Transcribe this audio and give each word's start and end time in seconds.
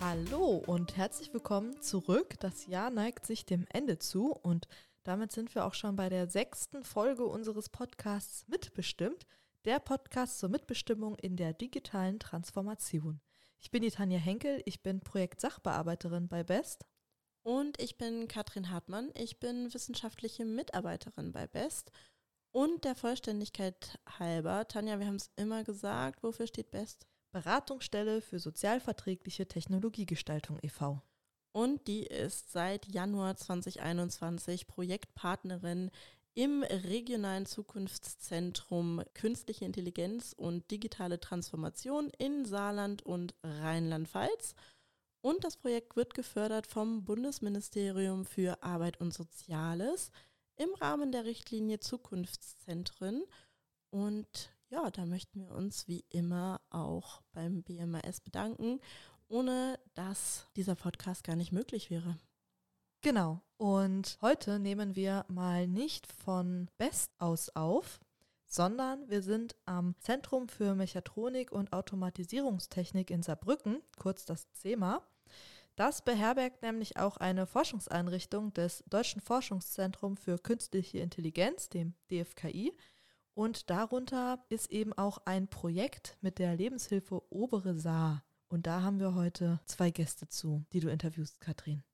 Hallo 0.00 0.62
und 0.64 0.96
herzlich 0.96 1.34
willkommen 1.34 1.82
zurück. 1.82 2.38
Das 2.38 2.68
Jahr 2.68 2.88
neigt 2.88 3.26
sich 3.26 3.46
dem 3.46 3.66
Ende 3.68 3.98
zu 3.98 4.32
und 4.32 4.68
damit 5.02 5.32
sind 5.32 5.52
wir 5.56 5.66
auch 5.66 5.74
schon 5.74 5.96
bei 5.96 6.08
der 6.08 6.28
sechsten 6.28 6.84
Folge 6.84 7.24
unseres 7.24 7.68
Podcasts 7.68 8.46
Mitbestimmt, 8.46 9.26
der 9.64 9.80
Podcast 9.80 10.38
zur 10.38 10.50
Mitbestimmung 10.50 11.16
in 11.16 11.36
der 11.36 11.52
digitalen 11.52 12.20
Transformation. 12.20 13.20
Ich 13.58 13.72
bin 13.72 13.82
die 13.82 13.90
Tanja 13.90 14.18
Henkel, 14.18 14.62
ich 14.66 14.84
bin 14.84 15.00
Projektsachbearbeiterin 15.00 16.28
bei 16.28 16.44
BEST. 16.44 16.86
Und 17.42 17.82
ich 17.82 17.98
bin 17.98 18.28
Katrin 18.28 18.70
Hartmann, 18.70 19.10
ich 19.14 19.40
bin 19.40 19.74
wissenschaftliche 19.74 20.44
Mitarbeiterin 20.44 21.32
bei 21.32 21.48
BEST. 21.48 21.90
Und 22.52 22.84
der 22.84 22.94
Vollständigkeit 22.94 23.98
halber, 24.20 24.68
Tanja, 24.68 25.00
wir 25.00 25.08
haben 25.08 25.16
es 25.16 25.32
immer 25.34 25.64
gesagt, 25.64 26.22
wofür 26.22 26.46
steht 26.46 26.70
BEST? 26.70 27.04
Beratungsstelle 27.30 28.20
für 28.20 28.38
sozialverträgliche 28.38 29.46
Technologiegestaltung 29.46 30.58
e.V. 30.62 31.02
Und 31.52 31.86
die 31.88 32.04
ist 32.06 32.52
seit 32.52 32.86
Januar 32.86 33.36
2021 33.36 34.66
Projektpartnerin 34.66 35.90
im 36.34 36.62
regionalen 36.62 37.46
Zukunftszentrum 37.46 39.02
Künstliche 39.14 39.64
Intelligenz 39.64 40.32
und 40.36 40.70
digitale 40.70 41.18
Transformation 41.18 42.10
in 42.18 42.44
Saarland 42.44 43.02
und 43.02 43.34
Rheinland-Pfalz. 43.42 44.54
Und 45.20 45.42
das 45.42 45.56
Projekt 45.56 45.96
wird 45.96 46.14
gefördert 46.14 46.66
vom 46.68 47.04
Bundesministerium 47.04 48.24
für 48.24 48.62
Arbeit 48.62 49.00
und 49.00 49.12
Soziales 49.12 50.12
im 50.54 50.72
Rahmen 50.74 51.10
der 51.10 51.24
Richtlinie 51.24 51.80
Zukunftszentren. 51.80 53.24
Und 53.90 54.50
ja, 54.70 54.90
da 54.90 55.06
möchten 55.06 55.40
wir 55.40 55.50
uns 55.52 55.88
wie 55.88 56.04
immer 56.10 56.60
auch 56.70 57.22
beim 57.32 57.62
BMAS 57.62 58.20
bedanken, 58.20 58.80
ohne 59.28 59.78
dass 59.94 60.48
dieser 60.56 60.74
Podcast 60.74 61.24
gar 61.24 61.36
nicht 61.36 61.52
möglich 61.52 61.90
wäre. 61.90 62.18
Genau. 63.00 63.40
Und 63.56 64.18
heute 64.22 64.58
nehmen 64.58 64.96
wir 64.96 65.24
mal 65.28 65.66
nicht 65.66 66.06
von 66.06 66.68
Best 66.78 67.12
aus 67.18 67.48
auf, 67.50 68.00
sondern 68.44 69.08
wir 69.08 69.22
sind 69.22 69.56
am 69.66 69.94
Zentrum 70.00 70.48
für 70.48 70.74
Mechatronik 70.74 71.52
und 71.52 71.72
Automatisierungstechnik 71.72 73.10
in 73.10 73.22
Saarbrücken, 73.22 73.82
kurz 73.98 74.24
das 74.24 74.50
CEMA. 74.52 75.02
Das 75.76 76.02
beherbergt 76.02 76.62
nämlich 76.62 76.96
auch 76.96 77.18
eine 77.18 77.46
Forschungseinrichtung 77.46 78.52
des 78.52 78.82
Deutschen 78.88 79.20
Forschungszentrums 79.20 80.18
für 80.20 80.38
Künstliche 80.38 80.98
Intelligenz, 80.98 81.68
dem 81.68 81.94
DFKI. 82.10 82.72
Und 83.38 83.70
darunter 83.70 84.44
ist 84.48 84.68
eben 84.72 84.92
auch 84.94 85.18
ein 85.24 85.46
Projekt 85.46 86.18
mit 86.20 86.40
der 86.40 86.56
Lebenshilfe 86.56 87.22
Obere 87.30 87.76
Saar. 87.76 88.24
Und 88.48 88.66
da 88.66 88.82
haben 88.82 88.98
wir 88.98 89.14
heute 89.14 89.60
zwei 89.64 89.92
Gäste 89.92 90.26
zu, 90.26 90.64
die 90.72 90.80
du 90.80 90.90
interviewst, 90.90 91.40
Katrin. 91.40 91.84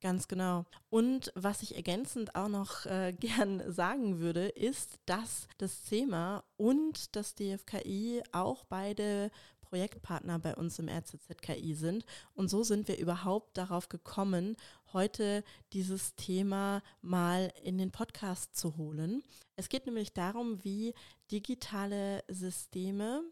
Ganz 0.00 0.26
genau. 0.26 0.64
Und 0.88 1.32
was 1.34 1.60
ich 1.60 1.76
ergänzend 1.76 2.34
auch 2.34 2.48
noch 2.48 2.86
äh, 2.86 3.12
gern 3.20 3.62
sagen 3.70 4.20
würde, 4.20 4.48
ist, 4.48 5.00
dass 5.04 5.48
das 5.58 5.84
CEMA 5.84 6.44
und 6.56 7.14
das 7.14 7.34
DFKI 7.34 8.22
auch 8.32 8.64
beide 8.64 9.30
Projektpartner 9.70 10.40
bei 10.40 10.54
uns 10.56 10.78
im 10.80 10.88
RZZKI 10.88 11.74
sind. 11.74 12.04
Und 12.34 12.50
so 12.50 12.64
sind 12.64 12.88
wir 12.88 12.98
überhaupt 12.98 13.56
darauf 13.56 13.88
gekommen, 13.88 14.56
heute 14.92 15.44
dieses 15.72 16.16
Thema 16.16 16.82
mal 17.00 17.52
in 17.62 17.78
den 17.78 17.92
Podcast 17.92 18.56
zu 18.56 18.76
holen. 18.76 19.22
Es 19.54 19.68
geht 19.68 19.86
nämlich 19.86 20.12
darum, 20.12 20.62
wie 20.64 20.92
digitale 21.30 22.24
Systeme 22.28 23.22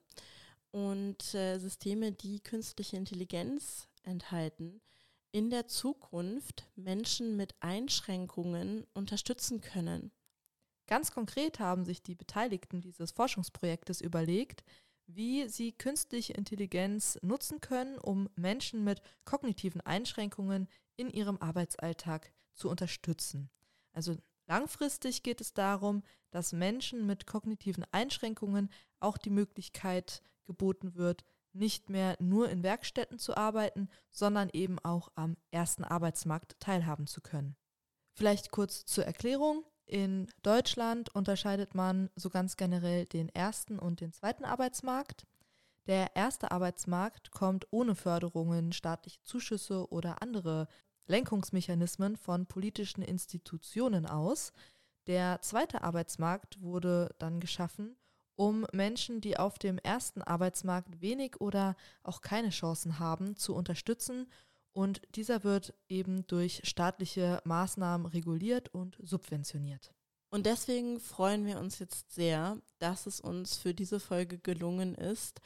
und 0.70 1.34
äh, 1.34 1.58
Systeme, 1.58 2.12
die 2.12 2.40
künstliche 2.40 2.96
Intelligenz 2.96 3.88
enthalten, 4.04 4.80
in 5.32 5.50
der 5.50 5.66
Zukunft 5.66 6.68
Menschen 6.76 7.36
mit 7.36 7.54
Einschränkungen 7.60 8.86
unterstützen 8.94 9.60
können. 9.60 10.12
Ganz 10.86 11.12
konkret 11.12 11.58
haben 11.58 11.84
sich 11.84 12.02
die 12.02 12.14
Beteiligten 12.14 12.80
dieses 12.80 13.10
Forschungsprojektes 13.10 14.00
überlegt, 14.00 14.64
wie 15.08 15.48
sie 15.48 15.72
künstliche 15.72 16.34
Intelligenz 16.34 17.18
nutzen 17.22 17.60
können, 17.60 17.98
um 17.98 18.28
Menschen 18.36 18.84
mit 18.84 19.00
kognitiven 19.24 19.80
Einschränkungen 19.80 20.68
in 20.96 21.10
ihrem 21.10 21.38
Arbeitsalltag 21.38 22.32
zu 22.52 22.68
unterstützen. 22.68 23.50
Also 23.92 24.16
langfristig 24.46 25.22
geht 25.22 25.40
es 25.40 25.54
darum, 25.54 26.02
dass 26.30 26.52
Menschen 26.52 27.06
mit 27.06 27.26
kognitiven 27.26 27.84
Einschränkungen 27.90 28.70
auch 29.00 29.16
die 29.16 29.30
Möglichkeit 29.30 30.22
geboten 30.44 30.94
wird, 30.94 31.24
nicht 31.52 31.88
mehr 31.88 32.16
nur 32.20 32.50
in 32.50 32.62
Werkstätten 32.62 33.18
zu 33.18 33.36
arbeiten, 33.36 33.88
sondern 34.10 34.50
eben 34.52 34.78
auch 34.78 35.10
am 35.14 35.36
ersten 35.50 35.84
Arbeitsmarkt 35.84 36.60
teilhaben 36.60 37.06
zu 37.06 37.20
können. 37.20 37.56
Vielleicht 38.12 38.50
kurz 38.50 38.84
zur 38.84 39.04
Erklärung. 39.04 39.64
In 39.88 40.26
Deutschland 40.42 41.14
unterscheidet 41.14 41.74
man 41.74 42.10
so 42.14 42.28
ganz 42.28 42.58
generell 42.58 43.06
den 43.06 43.30
ersten 43.30 43.78
und 43.78 44.02
den 44.02 44.12
zweiten 44.12 44.44
Arbeitsmarkt. 44.44 45.26
Der 45.86 46.14
erste 46.14 46.50
Arbeitsmarkt 46.50 47.30
kommt 47.30 47.66
ohne 47.70 47.94
Förderungen, 47.94 48.72
staatliche 48.72 49.22
Zuschüsse 49.22 49.90
oder 49.90 50.20
andere 50.20 50.68
Lenkungsmechanismen 51.06 52.18
von 52.18 52.44
politischen 52.44 53.00
Institutionen 53.00 54.04
aus. 54.04 54.52
Der 55.06 55.40
zweite 55.40 55.82
Arbeitsmarkt 55.82 56.60
wurde 56.60 57.14
dann 57.18 57.40
geschaffen, 57.40 57.96
um 58.36 58.66
Menschen, 58.74 59.22
die 59.22 59.38
auf 59.38 59.58
dem 59.58 59.78
ersten 59.78 60.20
Arbeitsmarkt 60.20 61.00
wenig 61.00 61.40
oder 61.40 61.76
auch 62.02 62.20
keine 62.20 62.50
Chancen 62.50 62.98
haben, 62.98 63.36
zu 63.36 63.54
unterstützen. 63.54 64.28
Und 64.72 65.02
dieser 65.16 65.44
wird 65.44 65.74
eben 65.88 66.26
durch 66.26 66.60
staatliche 66.64 67.40
Maßnahmen 67.44 68.06
reguliert 68.06 68.68
und 68.74 68.96
subventioniert. 69.00 69.92
Und 70.30 70.46
deswegen 70.46 71.00
freuen 71.00 71.46
wir 71.46 71.58
uns 71.58 71.78
jetzt 71.78 72.12
sehr, 72.12 72.60
dass 72.78 73.06
es 73.06 73.20
uns 73.20 73.56
für 73.56 73.74
diese 73.74 73.98
Folge 73.98 74.38
gelungen 74.38 74.94
ist, 74.94 75.40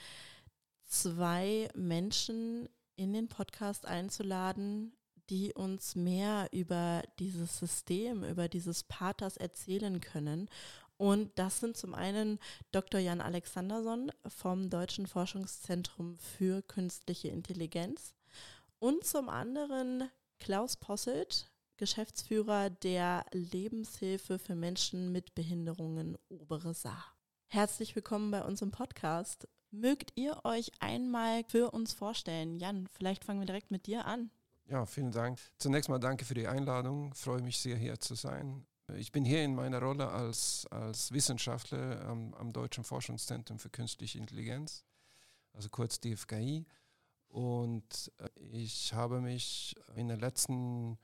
zwei 0.86 1.68
Menschen 1.74 2.68
in 2.96 3.12
den 3.12 3.28
Podcast 3.28 3.86
einzuladen, 3.86 4.92
die 5.30 5.54
uns 5.54 5.94
mehr 5.94 6.48
über 6.52 7.02
dieses 7.18 7.58
System, 7.58 8.24
über 8.24 8.48
dieses 8.48 8.82
Paters 8.84 9.36
erzählen 9.36 10.00
können. 10.00 10.50
Und 10.96 11.30
das 11.36 11.60
sind 11.60 11.76
zum 11.76 11.94
einen 11.94 12.38
Dr. 12.70 13.00
Jan 13.00 13.20
Alexanderson 13.20 14.12
vom 14.26 14.68
Deutschen 14.68 15.06
Forschungszentrum 15.06 16.16
für 16.16 16.62
künstliche 16.62 17.28
Intelligenz 17.28 18.14
und 18.82 19.04
zum 19.04 19.28
anderen 19.28 20.10
Klaus 20.40 20.76
Posselt, 20.76 21.52
Geschäftsführer 21.76 22.68
der 22.68 23.24
Lebenshilfe 23.30 24.40
für 24.40 24.56
Menschen 24.56 25.12
mit 25.12 25.36
Behinderungen 25.36 26.18
Obere 26.28 26.74
Saar. 26.74 27.14
Herzlich 27.46 27.94
willkommen 27.94 28.32
bei 28.32 28.42
uns 28.42 28.60
im 28.60 28.72
Podcast. 28.72 29.46
Mögt 29.70 30.10
ihr 30.16 30.44
euch 30.44 30.72
einmal 30.80 31.44
für 31.44 31.70
uns 31.70 31.92
vorstellen? 31.92 32.58
Jan, 32.58 32.88
vielleicht 32.88 33.24
fangen 33.24 33.38
wir 33.38 33.46
direkt 33.46 33.70
mit 33.70 33.86
dir 33.86 34.04
an. 34.04 34.32
Ja, 34.64 34.84
vielen 34.84 35.12
Dank. 35.12 35.38
Zunächst 35.58 35.88
mal 35.88 36.00
danke 36.00 36.24
für 36.24 36.34
die 36.34 36.48
Einladung. 36.48 37.14
Freue 37.14 37.40
mich 37.40 37.58
sehr, 37.58 37.76
hier 37.76 38.00
zu 38.00 38.16
sein. 38.16 38.66
Ich 38.96 39.12
bin 39.12 39.24
hier 39.24 39.44
in 39.44 39.54
meiner 39.54 39.78
Rolle 39.78 40.08
als, 40.08 40.66
als 40.72 41.12
Wissenschaftler 41.12 42.04
am, 42.04 42.34
am 42.34 42.52
Deutschen 42.52 42.82
Forschungszentrum 42.82 43.60
für 43.60 43.70
Künstliche 43.70 44.18
Intelligenz, 44.18 44.84
also 45.52 45.68
kurz 45.68 46.00
DFKI. 46.00 46.66
Und 47.32 48.12
äh, 48.18 48.28
ich 48.50 48.92
habe 48.92 49.22
mich 49.22 49.74
in 49.96 50.08
den 50.08 50.20
letzten 50.20 50.98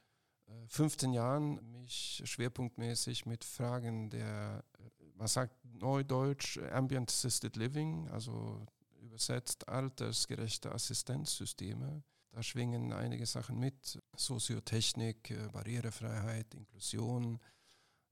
15 0.68 1.12
äh, 1.12 1.16
Jahren 1.16 1.72
mich 1.72 2.22
schwerpunktmäßig 2.24 3.24
mit 3.24 3.44
Fragen 3.44 4.10
der, 4.10 4.62
äh, 4.78 4.90
was 5.14 5.32
sagt 5.32 5.56
Neudeutsch, 5.64 6.58
Ambient 6.70 7.10
Assisted 7.10 7.56
Living, 7.56 8.08
also 8.10 8.60
übersetzt 9.00 9.68
altersgerechte 9.70 10.70
Assistenzsysteme, 10.70 12.02
da 12.32 12.42
schwingen 12.42 12.92
einige 12.92 13.24
Sachen 13.24 13.58
mit. 13.58 13.98
Soziotechnik, 14.14 15.30
äh, 15.30 15.48
Barrierefreiheit, 15.50 16.54
Inklusion. 16.54 17.40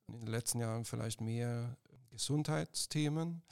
In 0.06 0.20
den 0.20 0.28
letzten 0.28 0.60
Jahren 0.60 0.86
vielleicht 0.86 1.20
mehr 1.20 1.76
Gesundheitsthemen. 2.08 3.42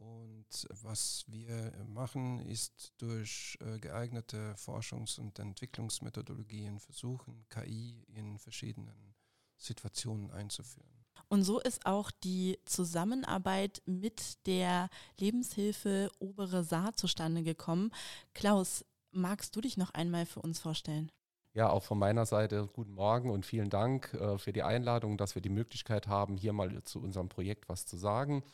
Und 0.00 0.66
was 0.82 1.24
wir 1.28 1.72
machen, 1.86 2.40
ist 2.40 2.92
durch 2.98 3.58
äh, 3.60 3.78
geeignete 3.78 4.54
Forschungs- 4.56 5.20
und 5.20 5.38
Entwicklungsmethodologien 5.38 6.80
versuchen, 6.80 7.44
KI 7.50 8.02
in 8.08 8.38
verschiedenen 8.38 9.14
Situationen 9.56 10.30
einzuführen. 10.30 10.88
Und 11.28 11.44
so 11.44 11.60
ist 11.60 11.84
auch 11.84 12.10
die 12.10 12.58
Zusammenarbeit 12.64 13.82
mit 13.84 14.44
der 14.46 14.88
Lebenshilfe 15.18 16.10
Obere 16.18 16.64
Saar 16.64 16.96
zustande 16.96 17.42
gekommen. 17.42 17.92
Klaus, 18.32 18.84
Magst 19.12 19.56
du 19.56 19.60
dich 19.60 19.76
noch 19.76 19.90
einmal 19.90 20.24
für 20.24 20.40
uns 20.40 20.60
vorstellen? 20.60 21.10
Ja, 21.52 21.68
auch 21.70 21.82
von 21.82 21.98
meiner 21.98 22.26
Seite 22.26 22.68
guten 22.72 22.94
Morgen 22.94 23.28
und 23.28 23.44
vielen 23.44 23.70
Dank 23.70 24.14
äh, 24.14 24.38
für 24.38 24.52
die 24.52 24.62
Einladung, 24.62 25.16
dass 25.16 25.34
wir 25.34 25.42
die 25.42 25.48
Möglichkeit 25.48 26.06
haben, 26.06 26.36
hier 26.36 26.52
mal 26.52 26.82
zu 26.84 27.00
unserem 27.02 27.28
Projekt 27.28 27.68
was 27.68 27.86
zu 27.86 27.96
sagen. 27.96 28.44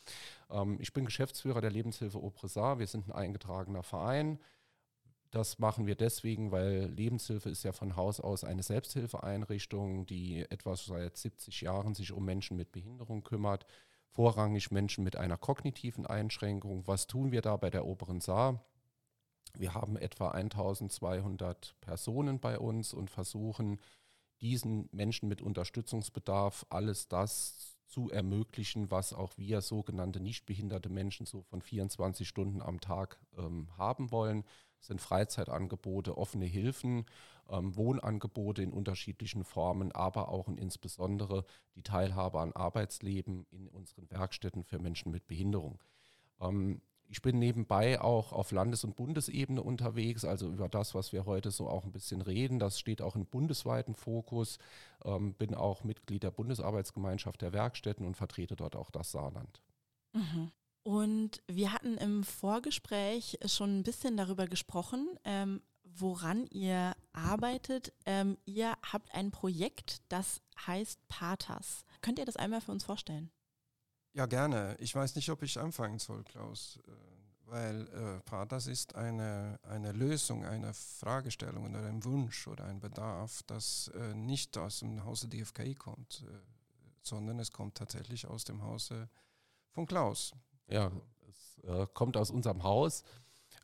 Ähm, 0.50 0.78
ich 0.80 0.94
bin 0.94 1.04
Geschäftsführer 1.04 1.60
der 1.60 1.70
Lebenshilfe 1.70 2.22
Opresar. 2.22 2.78
Wir 2.78 2.86
sind 2.86 3.06
ein 3.06 3.12
eingetragener 3.12 3.82
Verein. 3.82 4.38
Das 5.30 5.58
machen 5.58 5.86
wir 5.86 5.94
deswegen, 5.94 6.52
weil 6.52 6.86
Lebenshilfe 6.86 7.50
ist 7.50 7.64
ja 7.64 7.72
von 7.72 7.96
Haus 7.96 8.18
aus 8.18 8.44
eine 8.44 8.62
Selbsthilfeeinrichtung, 8.62 10.06
die 10.06 10.46
etwas 10.50 10.86
seit 10.86 11.18
70 11.18 11.60
Jahren 11.60 11.94
sich 11.94 12.12
um 12.12 12.24
Menschen 12.24 12.56
mit 12.56 12.72
Behinderung 12.72 13.22
kümmert, 13.24 13.66
vorrangig 14.08 14.70
Menschen 14.70 15.04
mit 15.04 15.16
einer 15.16 15.36
kognitiven 15.36 16.06
Einschränkung. 16.06 16.86
Was 16.86 17.06
tun 17.06 17.30
wir 17.30 17.42
da 17.42 17.56
bei 17.58 17.68
der 17.68 17.84
Oberen 17.84 18.22
Saar? 18.22 18.64
Wir 19.54 19.74
haben 19.74 19.96
etwa 19.96 20.30
1200 20.30 21.74
Personen 21.80 22.40
bei 22.40 22.58
uns 22.58 22.92
und 22.92 23.10
versuchen 23.10 23.80
diesen 24.40 24.88
Menschen 24.92 25.28
mit 25.28 25.40
Unterstützungsbedarf 25.40 26.66
alles 26.68 27.08
das 27.08 27.76
zu 27.86 28.10
ermöglichen, 28.10 28.90
was 28.90 29.12
auch 29.12 29.32
wir 29.38 29.60
sogenannte 29.60 30.20
nichtbehinderte 30.20 30.88
Menschen 30.88 31.24
so 31.24 31.42
von 31.42 31.62
24 31.62 32.28
Stunden 32.28 32.60
am 32.60 32.80
Tag 32.80 33.18
ähm, 33.38 33.68
haben 33.78 34.10
wollen. 34.10 34.44
Das 34.78 34.88
sind 34.88 35.00
Freizeitangebote, 35.00 36.18
offene 36.18 36.44
Hilfen, 36.44 37.06
ähm, 37.48 37.76
Wohnangebote 37.76 38.62
in 38.62 38.72
unterschiedlichen 38.72 39.44
Formen, 39.44 39.92
aber 39.92 40.28
auch 40.28 40.48
und 40.48 40.58
insbesondere 40.58 41.44
die 41.74 41.82
Teilhabe 41.82 42.40
an 42.40 42.52
Arbeitsleben 42.52 43.46
in 43.50 43.68
unseren 43.68 44.10
Werkstätten 44.10 44.64
für 44.64 44.78
Menschen 44.78 45.12
mit 45.12 45.26
Behinderung. 45.26 45.80
Ähm, 46.40 46.82
ich 47.08 47.22
bin 47.22 47.38
nebenbei 47.38 48.00
auch 48.00 48.32
auf 48.32 48.50
Landes- 48.50 48.84
und 48.84 48.96
Bundesebene 48.96 49.62
unterwegs, 49.62 50.24
also 50.24 50.48
über 50.50 50.68
das, 50.68 50.94
was 50.94 51.12
wir 51.12 51.24
heute 51.24 51.50
so 51.50 51.68
auch 51.68 51.84
ein 51.84 51.92
bisschen 51.92 52.20
reden. 52.20 52.58
Das 52.58 52.78
steht 52.78 53.02
auch 53.02 53.16
im 53.16 53.26
bundesweiten 53.26 53.94
Fokus. 53.94 54.58
Ähm, 55.04 55.34
bin 55.34 55.54
auch 55.54 55.84
Mitglied 55.84 56.22
der 56.22 56.30
Bundesarbeitsgemeinschaft 56.30 57.42
der 57.42 57.52
Werkstätten 57.52 58.06
und 58.06 58.16
vertrete 58.16 58.56
dort 58.56 58.76
auch 58.76 58.90
das 58.90 59.12
Saarland. 59.12 59.60
Mhm. 60.12 60.50
Und 60.82 61.42
wir 61.48 61.72
hatten 61.72 61.96
im 61.96 62.22
Vorgespräch 62.22 63.38
schon 63.46 63.80
ein 63.80 63.82
bisschen 63.82 64.16
darüber 64.16 64.46
gesprochen, 64.46 65.18
ähm, 65.24 65.60
woran 65.82 66.46
ihr 66.46 66.94
arbeitet. 67.12 67.92
Ähm, 68.04 68.38
ihr 68.44 68.74
habt 68.82 69.12
ein 69.14 69.30
Projekt, 69.30 70.02
das 70.08 70.40
heißt 70.66 71.00
Patas. 71.08 71.84
Könnt 72.02 72.18
ihr 72.18 72.24
das 72.24 72.36
einmal 72.36 72.60
für 72.60 72.72
uns 72.72 72.84
vorstellen? 72.84 73.30
Ja, 74.16 74.24
gerne. 74.24 74.74
Ich 74.80 74.94
weiß 74.94 75.14
nicht, 75.16 75.28
ob 75.28 75.42
ich 75.42 75.60
anfangen 75.60 75.98
soll, 75.98 76.24
Klaus, 76.24 76.78
äh, 76.88 77.50
weil 77.50 77.86
äh, 77.88 78.20
Patas 78.22 78.66
ist 78.66 78.94
eine, 78.94 79.60
eine 79.62 79.92
Lösung 79.92 80.46
einer 80.46 80.72
Fragestellung 80.72 81.66
oder 81.68 81.84
ein 81.84 82.02
Wunsch 82.02 82.48
oder 82.48 82.64
ein 82.64 82.80
Bedarf, 82.80 83.42
das 83.46 83.88
äh, 83.88 84.14
nicht 84.14 84.56
aus 84.56 84.78
dem 84.78 85.04
Hause 85.04 85.28
DFKI 85.28 85.74
kommt, 85.74 86.24
äh, 86.26 86.32
sondern 87.02 87.38
es 87.40 87.52
kommt 87.52 87.76
tatsächlich 87.76 88.26
aus 88.26 88.44
dem 88.44 88.62
Hause 88.62 89.10
von 89.72 89.86
Klaus. 89.86 90.32
Ja, 90.68 90.90
es 91.28 91.62
äh, 91.64 91.86
kommt 91.92 92.16
aus 92.16 92.30
unserem 92.30 92.62
Haus. 92.62 93.04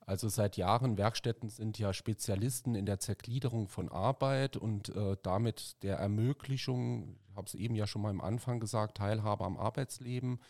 Also 0.07 0.29
seit 0.29 0.57
Jahren 0.57 0.99
Werkstätten 0.99 1.49
sind 1.49 1.79
ja 1.79 1.93
Spezialisten 1.93 2.75
in 2.75 2.87
der 2.87 2.99
Zergliederung 2.99 3.69
von 3.69 3.89
Arbeit 3.89 4.57
und 4.57 4.89
äh, 4.95 5.17
damit 5.23 5.83
der 5.83 5.97
Ermöglichung, 5.97 7.17
ich 7.29 7.37
habe 7.37 7.47
es 7.47 7.55
eben 7.55 7.75
ja 7.75 7.87
schon 7.87 8.03
mal 8.03 8.11
am 8.11 8.21
Anfang 8.21 8.59
gesagt, 8.59 8.97
Teilhabe 8.99 9.45
am 9.45 9.57
Arbeitsleben. 9.57 10.41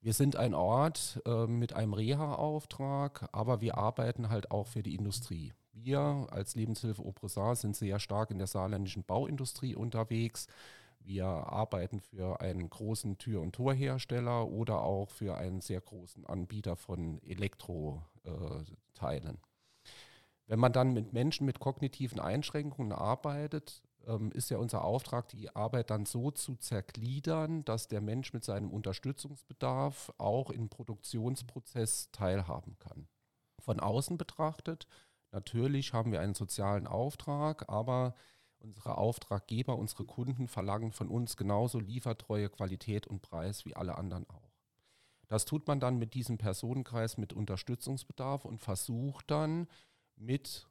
Wir 0.00 0.14
sind 0.14 0.34
ein 0.34 0.52
Ort 0.52 1.22
äh, 1.26 1.46
mit 1.46 1.74
einem 1.74 1.94
Reha-Auftrag, 1.94 3.28
aber 3.32 3.60
wir 3.60 3.78
arbeiten 3.78 4.30
halt 4.30 4.50
auch 4.50 4.66
für 4.66 4.82
die 4.82 4.96
Industrie. 4.96 5.52
Wir 5.72 6.26
als 6.30 6.56
Lebenshilfe 6.56 7.04
Obressar 7.04 7.54
sind 7.54 7.76
sehr 7.76 8.00
stark 8.00 8.30
in 8.30 8.38
der 8.38 8.48
saarländischen 8.48 9.04
Bauindustrie 9.04 9.76
unterwegs. 9.76 10.48
Wir 10.98 11.26
arbeiten 11.26 12.00
für 12.00 12.40
einen 12.40 12.68
großen 12.68 13.18
Tür- 13.18 13.40
und 13.40 13.54
Torhersteller 13.54 14.48
oder 14.48 14.82
auch 14.82 15.08
für 15.08 15.36
einen 15.36 15.60
sehr 15.60 15.80
großen 15.80 16.26
Anbieter 16.26 16.76
von 16.76 17.20
Elektroteilen. 18.24 19.38
Wenn 20.46 20.58
man 20.58 20.72
dann 20.72 20.92
mit 20.92 21.12
Menschen 21.12 21.46
mit 21.46 21.60
kognitiven 21.60 22.20
Einschränkungen 22.20 22.92
arbeitet, 22.92 23.82
ähm, 24.06 24.32
ist 24.32 24.50
ja 24.50 24.58
unser 24.58 24.84
Auftrag, 24.84 25.28
die 25.28 25.54
Arbeit 25.54 25.90
dann 25.90 26.04
so 26.04 26.30
zu 26.30 26.56
zergliedern, 26.56 27.64
dass 27.64 27.88
der 27.88 28.00
Mensch 28.00 28.32
mit 28.32 28.44
seinem 28.44 28.70
Unterstützungsbedarf 28.70 30.12
auch 30.18 30.50
im 30.50 30.68
Produktionsprozess 30.68 32.10
teilhaben 32.10 32.76
kann. 32.78 33.08
Von 33.60 33.80
außen 33.80 34.18
betrachtet, 34.18 34.88
natürlich 35.30 35.92
haben 35.92 36.12
wir 36.12 36.20
einen 36.20 36.34
sozialen 36.34 36.86
Auftrag, 36.86 37.68
aber 37.68 38.14
Unsere 38.62 38.96
Auftraggeber, 38.96 39.76
unsere 39.76 40.04
Kunden 40.04 40.46
verlangen 40.46 40.92
von 40.92 41.08
uns 41.08 41.36
genauso 41.36 41.80
Liefertreue, 41.80 42.48
Qualität 42.48 43.08
und 43.08 43.20
Preis 43.20 43.64
wie 43.64 43.74
alle 43.74 43.98
anderen 43.98 44.24
auch. 44.30 44.51
Das 45.32 45.46
tut 45.46 45.66
man 45.66 45.80
dann 45.80 45.96
mit 45.96 46.12
diesem 46.12 46.36
Personenkreis 46.36 47.16
mit 47.16 47.32
Unterstützungsbedarf 47.32 48.44
und 48.44 48.58
versucht 48.58 49.30
dann 49.30 49.66
mit 50.14 50.68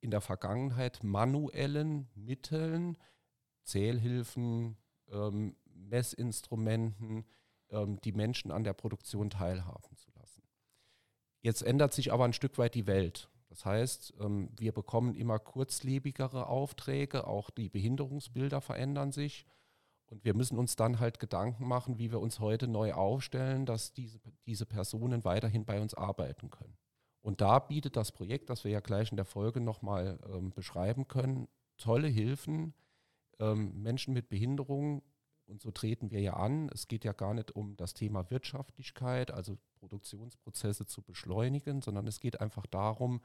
in 0.00 0.10
der 0.10 0.20
Vergangenheit 0.20 1.04
manuellen 1.04 2.08
Mitteln, 2.16 2.96
Zählhilfen, 3.62 4.76
ähm, 5.12 5.54
Messinstrumenten, 5.64 7.24
ähm, 7.70 8.00
die 8.00 8.10
Menschen 8.10 8.50
an 8.50 8.64
der 8.64 8.72
Produktion 8.72 9.30
teilhaben 9.30 9.96
zu 9.96 10.10
lassen. 10.18 10.42
Jetzt 11.40 11.62
ändert 11.62 11.94
sich 11.94 12.12
aber 12.12 12.24
ein 12.24 12.32
Stück 12.32 12.58
weit 12.58 12.74
die 12.74 12.88
Welt. 12.88 13.30
Das 13.48 13.64
heißt, 13.64 14.14
ähm, 14.18 14.50
wir 14.58 14.72
bekommen 14.72 15.14
immer 15.14 15.38
kurzlebigere 15.38 16.48
Aufträge, 16.48 17.28
auch 17.28 17.48
die 17.50 17.68
Behinderungsbilder 17.68 18.60
verändern 18.60 19.12
sich. 19.12 19.46
Und 20.10 20.24
wir 20.24 20.34
müssen 20.34 20.58
uns 20.58 20.76
dann 20.76 20.98
halt 20.98 21.20
Gedanken 21.20 21.66
machen, 21.66 21.98
wie 21.98 22.10
wir 22.10 22.20
uns 22.20 22.40
heute 22.40 22.66
neu 22.66 22.92
aufstellen, 22.92 23.64
dass 23.64 23.92
diese, 23.92 24.18
diese 24.44 24.66
Personen 24.66 25.24
weiterhin 25.24 25.64
bei 25.64 25.80
uns 25.80 25.94
arbeiten 25.94 26.50
können. 26.50 26.76
Und 27.22 27.40
da 27.40 27.60
bietet 27.60 27.96
das 27.96 28.12
Projekt, 28.12 28.50
das 28.50 28.64
wir 28.64 28.72
ja 28.72 28.80
gleich 28.80 29.10
in 29.12 29.16
der 29.16 29.24
Folge 29.24 29.60
nochmal 29.60 30.18
ähm, 30.28 30.52
beschreiben 30.52 31.06
können, 31.06 31.48
tolle 31.76 32.08
Hilfen, 32.08 32.74
ähm, 33.38 33.82
Menschen 33.82 34.12
mit 34.12 34.28
Behinderungen 34.28 35.02
und 35.46 35.60
so 35.60 35.70
treten 35.70 36.10
wir 36.10 36.20
ja 36.20 36.34
an. 36.34 36.70
Es 36.72 36.88
geht 36.88 37.04
ja 37.04 37.12
gar 37.12 37.34
nicht 37.34 37.54
um 37.54 37.76
das 37.76 37.94
Thema 37.94 38.30
Wirtschaftlichkeit, 38.30 39.30
also 39.30 39.58
Produktionsprozesse 39.80 40.86
zu 40.86 41.02
beschleunigen, 41.02 41.82
sondern 41.82 42.06
es 42.06 42.20
geht 42.20 42.40
einfach 42.40 42.66
darum, 42.66 43.20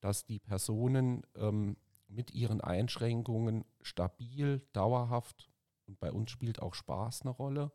dass 0.00 0.24
die 0.24 0.38
Personen 0.38 1.22
ähm, 1.36 1.76
mit 2.08 2.32
ihren 2.32 2.60
Einschränkungen 2.60 3.64
stabil, 3.82 4.62
dauerhaft 4.72 5.50
und 5.88 5.98
bei 5.98 6.12
uns 6.12 6.30
spielt 6.30 6.60
auch 6.60 6.74
Spaß 6.74 7.22
eine 7.22 7.30
Rolle, 7.30 7.72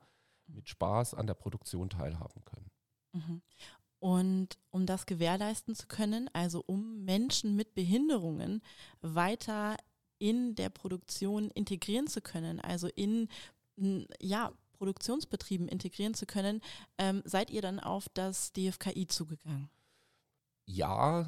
mit 0.48 0.70
Spaß 0.70 1.14
an 1.16 1.28
der 1.28 1.34
Produktion 1.34 1.90
teilhaben 1.90 2.44
können. 2.46 2.72
Mhm. 3.14 3.42
Und 4.00 4.60
um 4.70 4.86
das 4.86 5.06
gewährleisten 5.06 5.76
zu 5.76 5.88
können, 5.88 6.30
also 6.34 6.62
um 6.66 7.06
Menschen 7.06 7.56
mit 7.56 7.74
Behinderungen 7.74 8.62
weiter 9.02 9.78
in 10.20 10.56
der 10.56 10.70
Produktion 10.70 11.50
integrieren 11.52 12.08
zu 12.08 12.22
können, 12.22 12.60
also 12.60 12.88
in 12.88 13.30
ja, 14.20 14.52
Produktionsbetrieben 14.74 15.68
integrieren 15.68 16.14
zu 16.14 16.26
können, 16.26 16.62
ähm, 16.98 17.22
seid 17.26 17.50
ihr 17.50 17.62
dann 17.62 17.80
auf 17.80 18.10
das 18.10 18.52
DFKI 18.52 19.08
zugegangen? 19.08 19.70
Ja, 20.66 21.26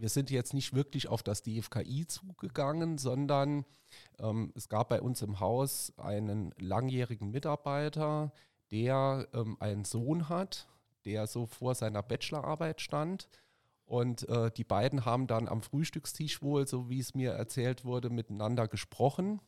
wir 0.00 0.08
sind 0.08 0.30
jetzt 0.30 0.54
nicht 0.54 0.74
wirklich 0.74 1.08
auf 1.08 1.22
das 1.22 1.42
DFKI 1.42 2.06
zugegangen, 2.06 2.98
sondern 2.98 3.64
ähm, 4.18 4.52
es 4.54 4.68
gab 4.68 4.88
bei 4.88 5.00
uns 5.00 5.22
im 5.22 5.40
Haus 5.40 5.92
einen 5.96 6.52
langjährigen 6.58 7.30
Mitarbeiter, 7.30 8.32
der 8.70 9.28
ähm, 9.32 9.56
einen 9.60 9.84
Sohn 9.84 10.28
hat, 10.28 10.68
der 11.04 11.26
so 11.26 11.46
vor 11.46 11.74
seiner 11.74 12.02
Bachelorarbeit 12.02 12.80
stand. 12.80 13.28
Und 13.84 14.28
äh, 14.28 14.50
die 14.50 14.64
beiden 14.64 15.06
haben 15.06 15.26
dann 15.26 15.48
am 15.48 15.62
Frühstückstisch 15.62 16.42
wohl, 16.42 16.66
so 16.66 16.90
wie 16.90 17.00
es 17.00 17.14
mir 17.14 17.32
erzählt 17.32 17.84
wurde, 17.84 18.10
miteinander 18.10 18.68
gesprochen. 18.68 19.40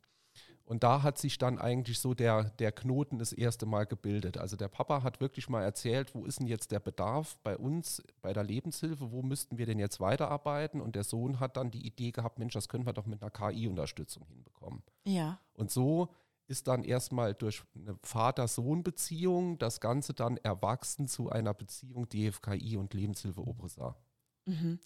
Und 0.71 0.85
da 0.85 1.03
hat 1.03 1.19
sich 1.19 1.37
dann 1.37 1.59
eigentlich 1.59 1.99
so 1.99 2.15
der, 2.15 2.45
der 2.45 2.71
Knoten 2.71 3.19
das 3.19 3.33
erste 3.33 3.67
Mal 3.67 3.87
gebildet. 3.87 4.39
Also 4.39 4.55
der 4.55 4.69
Papa 4.69 5.03
hat 5.03 5.21
wirklich 5.21 5.49
mal 5.49 5.65
erzählt, 5.65 6.15
wo 6.15 6.25
ist 6.25 6.39
denn 6.39 6.47
jetzt 6.47 6.71
der 6.71 6.79
Bedarf 6.79 7.37
bei 7.43 7.59
uns, 7.59 8.01
bei 8.23 8.33
der 8.33 8.45
Lebenshilfe, 8.45 9.11
wo 9.11 9.21
müssten 9.23 9.59
wir 9.59 9.67
denn 9.67 9.81
jetzt 9.81 9.99
weiterarbeiten? 9.99 10.81
Und 10.81 10.95
der 10.95 11.03
Sohn 11.03 11.41
hat 11.41 11.57
dann 11.57 11.73
die 11.73 11.85
Idee 11.85 12.13
gehabt, 12.13 12.39
Mensch, 12.39 12.55
das 12.55 12.69
können 12.69 12.87
wir 12.87 12.93
doch 12.93 13.07
mit 13.07 13.21
einer 13.21 13.33
KI-Unterstützung 13.33 14.25
hinbekommen. 14.29 14.85
Ja. 15.03 15.41
Und 15.55 15.73
so 15.73 16.15
ist 16.47 16.69
dann 16.69 16.85
erstmal 16.85 17.35
durch 17.35 17.65
eine 17.75 17.99
Vater-Sohn-Beziehung 18.05 19.59
das 19.59 19.81
Ganze 19.81 20.15
dann 20.15 20.37
erwachsen 20.37 21.09
zu 21.09 21.31
einer 21.31 21.53
Beziehung 21.53 22.09
DFKI 22.09 22.77
und 22.77 22.95
Lebenshilfe 22.95 23.41
Obresa. 23.41 23.97
Mhm. 24.45 24.79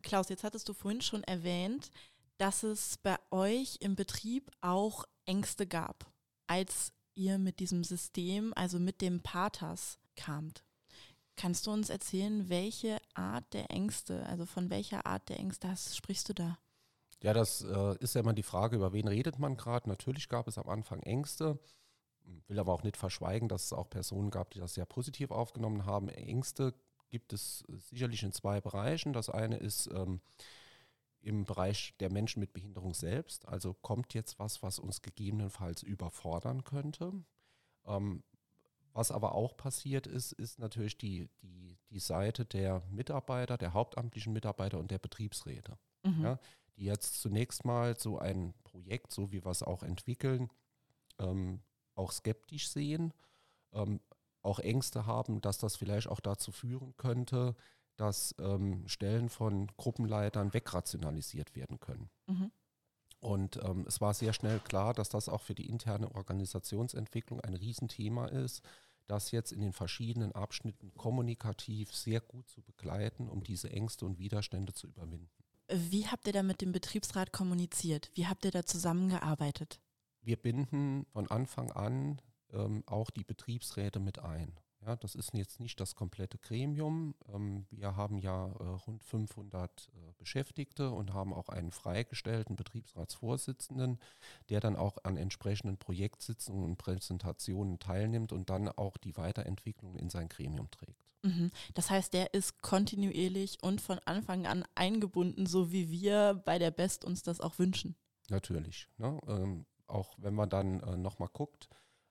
Klaus, 0.00 0.30
jetzt 0.30 0.42
hattest 0.42 0.70
du 0.70 0.72
vorhin 0.72 1.02
schon 1.02 1.22
erwähnt, 1.24 1.90
dass 2.38 2.62
es 2.62 2.96
bei 2.96 3.16
euch 3.30 3.76
im 3.80 3.94
Betrieb 3.94 4.50
auch 4.62 5.04
Ängste 5.28 5.66
gab, 5.66 6.10
als 6.46 6.92
ihr 7.14 7.38
mit 7.38 7.60
diesem 7.60 7.84
System, 7.84 8.52
also 8.56 8.78
mit 8.78 9.00
dem 9.00 9.22
Patas 9.22 9.98
kamt. 10.16 10.64
Kannst 11.36 11.66
du 11.66 11.70
uns 11.70 11.90
erzählen, 11.90 12.48
welche 12.48 12.98
Art 13.14 13.52
der 13.52 13.70
Ängste, 13.70 14.26
also 14.26 14.46
von 14.46 14.70
welcher 14.70 15.06
Art 15.06 15.28
der 15.28 15.38
Ängste 15.38 15.68
hast, 15.68 15.96
sprichst 15.96 16.28
du 16.28 16.34
da? 16.34 16.58
Ja, 17.22 17.32
das 17.32 17.62
äh, 17.62 17.96
ist 17.98 18.14
ja 18.14 18.22
immer 18.22 18.32
die 18.32 18.42
Frage, 18.42 18.76
über 18.76 18.92
wen 18.92 19.08
redet 19.08 19.38
man 19.38 19.56
gerade. 19.56 19.88
Natürlich 19.88 20.28
gab 20.28 20.48
es 20.48 20.58
am 20.58 20.68
Anfang 20.68 21.00
Ängste, 21.00 21.58
will 22.46 22.58
aber 22.58 22.72
auch 22.72 22.82
nicht 22.82 22.96
verschweigen, 22.96 23.48
dass 23.48 23.66
es 23.66 23.72
auch 23.72 23.90
Personen 23.90 24.30
gab, 24.30 24.50
die 24.50 24.60
das 24.60 24.74
sehr 24.74 24.86
positiv 24.86 25.30
aufgenommen 25.30 25.84
haben. 25.84 26.08
Ängste 26.08 26.74
gibt 27.10 27.32
es 27.32 27.64
sicherlich 27.90 28.22
in 28.22 28.32
zwei 28.32 28.60
Bereichen. 28.60 29.12
Das 29.12 29.30
eine 29.30 29.56
ist 29.56 29.88
ähm, 29.92 30.20
im 31.28 31.44
Bereich 31.44 31.94
der 32.00 32.10
Menschen 32.10 32.40
mit 32.40 32.54
Behinderung 32.54 32.94
selbst. 32.94 33.46
Also 33.46 33.74
kommt 33.74 34.14
jetzt 34.14 34.38
was, 34.38 34.62
was 34.62 34.78
uns 34.78 35.02
gegebenenfalls 35.02 35.82
überfordern 35.82 36.64
könnte. 36.64 37.12
Ähm, 37.84 38.22
was 38.94 39.10
aber 39.10 39.34
auch 39.34 39.54
passiert 39.54 40.06
ist, 40.06 40.32
ist 40.32 40.58
natürlich 40.58 40.96
die, 40.96 41.28
die, 41.42 41.76
die 41.90 42.00
Seite 42.00 42.46
der 42.46 42.82
Mitarbeiter, 42.90 43.58
der 43.58 43.74
hauptamtlichen 43.74 44.32
Mitarbeiter 44.32 44.78
und 44.78 44.90
der 44.90 44.98
Betriebsräte. 44.98 45.78
Mhm. 46.02 46.22
Ja, 46.22 46.38
die 46.78 46.84
jetzt 46.84 47.20
zunächst 47.20 47.66
mal 47.66 47.98
so 47.98 48.18
ein 48.18 48.54
Projekt, 48.64 49.12
so 49.12 49.30
wie 49.30 49.44
wir 49.44 49.50
es 49.50 49.62
auch 49.62 49.82
entwickeln, 49.82 50.48
ähm, 51.18 51.60
auch 51.94 52.10
skeptisch 52.10 52.70
sehen, 52.70 53.12
ähm, 53.72 54.00
auch 54.40 54.60
Ängste 54.60 55.04
haben, 55.04 55.42
dass 55.42 55.58
das 55.58 55.76
vielleicht 55.76 56.08
auch 56.08 56.20
dazu 56.20 56.52
führen 56.52 56.96
könnte, 56.96 57.54
dass 57.98 58.34
ähm, 58.38 58.86
Stellen 58.88 59.28
von 59.28 59.66
Gruppenleitern 59.76 60.54
wegrationalisiert 60.54 61.54
werden 61.54 61.78
können. 61.80 62.08
Mhm. 62.26 62.50
Und 63.20 63.60
ähm, 63.64 63.84
es 63.86 64.00
war 64.00 64.14
sehr 64.14 64.32
schnell 64.32 64.60
klar, 64.60 64.94
dass 64.94 65.08
das 65.08 65.28
auch 65.28 65.42
für 65.42 65.54
die 65.54 65.68
interne 65.68 66.14
Organisationsentwicklung 66.14 67.40
ein 67.40 67.54
Riesenthema 67.54 68.26
ist, 68.26 68.62
das 69.08 69.32
jetzt 69.32 69.52
in 69.52 69.60
den 69.60 69.72
verschiedenen 69.72 70.32
Abschnitten 70.32 70.92
kommunikativ 70.94 71.94
sehr 71.94 72.20
gut 72.20 72.48
zu 72.48 72.62
begleiten, 72.62 73.28
um 73.28 73.42
diese 73.42 73.70
Ängste 73.70 74.06
und 74.06 74.18
Widerstände 74.18 74.72
zu 74.72 74.86
überwinden. 74.86 75.30
Wie 75.70 76.06
habt 76.06 76.26
ihr 76.26 76.32
da 76.32 76.42
mit 76.42 76.60
dem 76.60 76.72
Betriebsrat 76.72 77.32
kommuniziert? 77.32 78.10
Wie 78.14 78.26
habt 78.26 78.44
ihr 78.44 78.50
da 78.52 78.64
zusammengearbeitet? 78.64 79.80
Wir 80.22 80.36
binden 80.36 81.04
von 81.12 81.28
Anfang 81.30 81.72
an 81.72 82.20
ähm, 82.52 82.84
auch 82.86 83.10
die 83.10 83.24
Betriebsräte 83.24 83.98
mit 83.98 84.20
ein. 84.20 84.58
Ja, 84.88 84.96
das 84.96 85.14
ist 85.14 85.34
jetzt 85.34 85.60
nicht 85.60 85.78
das 85.80 85.94
komplette 85.94 86.38
Gremium. 86.38 87.14
Ähm, 87.30 87.66
wir 87.70 87.94
haben 87.96 88.16
ja 88.16 88.46
äh, 88.46 88.64
rund 88.86 89.04
500 89.04 89.90
äh, 89.92 90.12
Beschäftigte 90.16 90.90
und 90.90 91.12
haben 91.12 91.34
auch 91.34 91.50
einen 91.50 91.72
freigestellten 91.72 92.56
Betriebsratsvorsitzenden, 92.56 93.98
der 94.48 94.60
dann 94.60 94.76
auch 94.76 94.96
an 95.02 95.18
entsprechenden 95.18 95.76
Projektsitzungen 95.76 96.64
und 96.64 96.78
Präsentationen 96.78 97.78
teilnimmt 97.78 98.32
und 98.32 98.48
dann 98.48 98.70
auch 98.70 98.96
die 98.96 99.14
Weiterentwicklung 99.18 99.94
in 99.96 100.08
sein 100.08 100.30
Gremium 100.30 100.70
trägt. 100.70 101.04
Mhm. 101.22 101.50
Das 101.74 101.90
heißt, 101.90 102.14
der 102.14 102.32
ist 102.32 102.62
kontinuierlich 102.62 103.58
und 103.60 103.82
von 103.82 103.98
Anfang 104.06 104.46
an 104.46 104.64
eingebunden, 104.74 105.44
so 105.44 105.70
wie 105.70 105.90
wir 105.90 106.40
bei 106.46 106.58
der 106.58 106.70
Best 106.70 107.04
uns 107.04 107.22
das 107.22 107.42
auch 107.42 107.58
wünschen. 107.58 107.94
Natürlich. 108.30 108.88
Ne? 108.96 109.20
Ähm, 109.28 109.66
auch 109.86 110.14
wenn 110.16 110.32
man 110.32 110.48
dann 110.48 110.80
äh, 110.80 110.96
nochmal 110.96 111.28
guckt, 111.30 111.68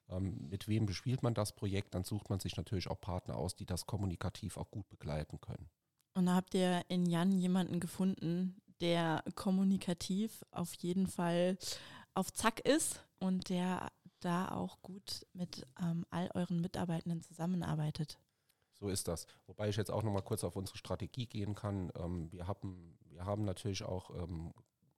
ähm, 0.10 0.48
mit 0.50 0.68
wem 0.68 0.86
bespielt 0.86 1.24
man 1.24 1.34
das 1.34 1.54
Projekt, 1.54 1.96
dann 1.96 2.04
sucht 2.04 2.30
man 2.30 2.40
sich 2.40 2.58
natürlich 2.58 2.88
auch 2.88 3.00
Partner 3.00 3.38
aus, 3.38 3.56
die 3.56 3.66
das 3.66 3.86
kommunikativ 3.86 4.58
auch 4.58 4.72
gut 4.72 4.88
begleiten 4.90 5.40
können. 5.42 5.70
Und 6.14 6.26
da 6.26 6.36
habt 6.36 6.54
ihr 6.54 6.84
in 6.88 7.06
Jan 7.06 7.32
jemanden 7.32 7.80
gefunden, 7.80 8.62
der 8.82 9.24
kommunikativ 9.36 10.44
auf 10.52 10.74
jeden 10.74 11.08
Fall 11.08 11.58
auf 12.14 12.34
Zack 12.34 12.60
ist 12.62 13.04
und 13.20 13.50
der 13.50 13.92
da 14.20 14.50
auch 14.50 14.82
gut 14.82 15.26
mit 15.34 15.68
ähm, 15.80 16.06
all 16.10 16.30
euren 16.34 16.62
Mitarbeitenden 16.62 17.22
zusammenarbeitet. 17.22 18.20
So 18.80 18.90
ist 18.90 19.08
das. 19.08 19.28
Wobei 19.48 19.70
ich 19.70 19.76
jetzt 19.76 19.92
auch 19.92 20.04
nochmal 20.04 20.24
kurz 20.24 20.44
auf 20.44 20.56
unsere 20.56 20.78
Strategie 20.78 21.26
gehen 21.26 21.56
kann. 21.56 21.92
Ähm, 21.96 22.32
wir, 22.32 22.48
haben, 22.48 22.98
wir 23.10 23.26
haben 23.26 23.46
natürlich 23.46 23.84
auch 23.84 24.12
ähm, 24.12 24.54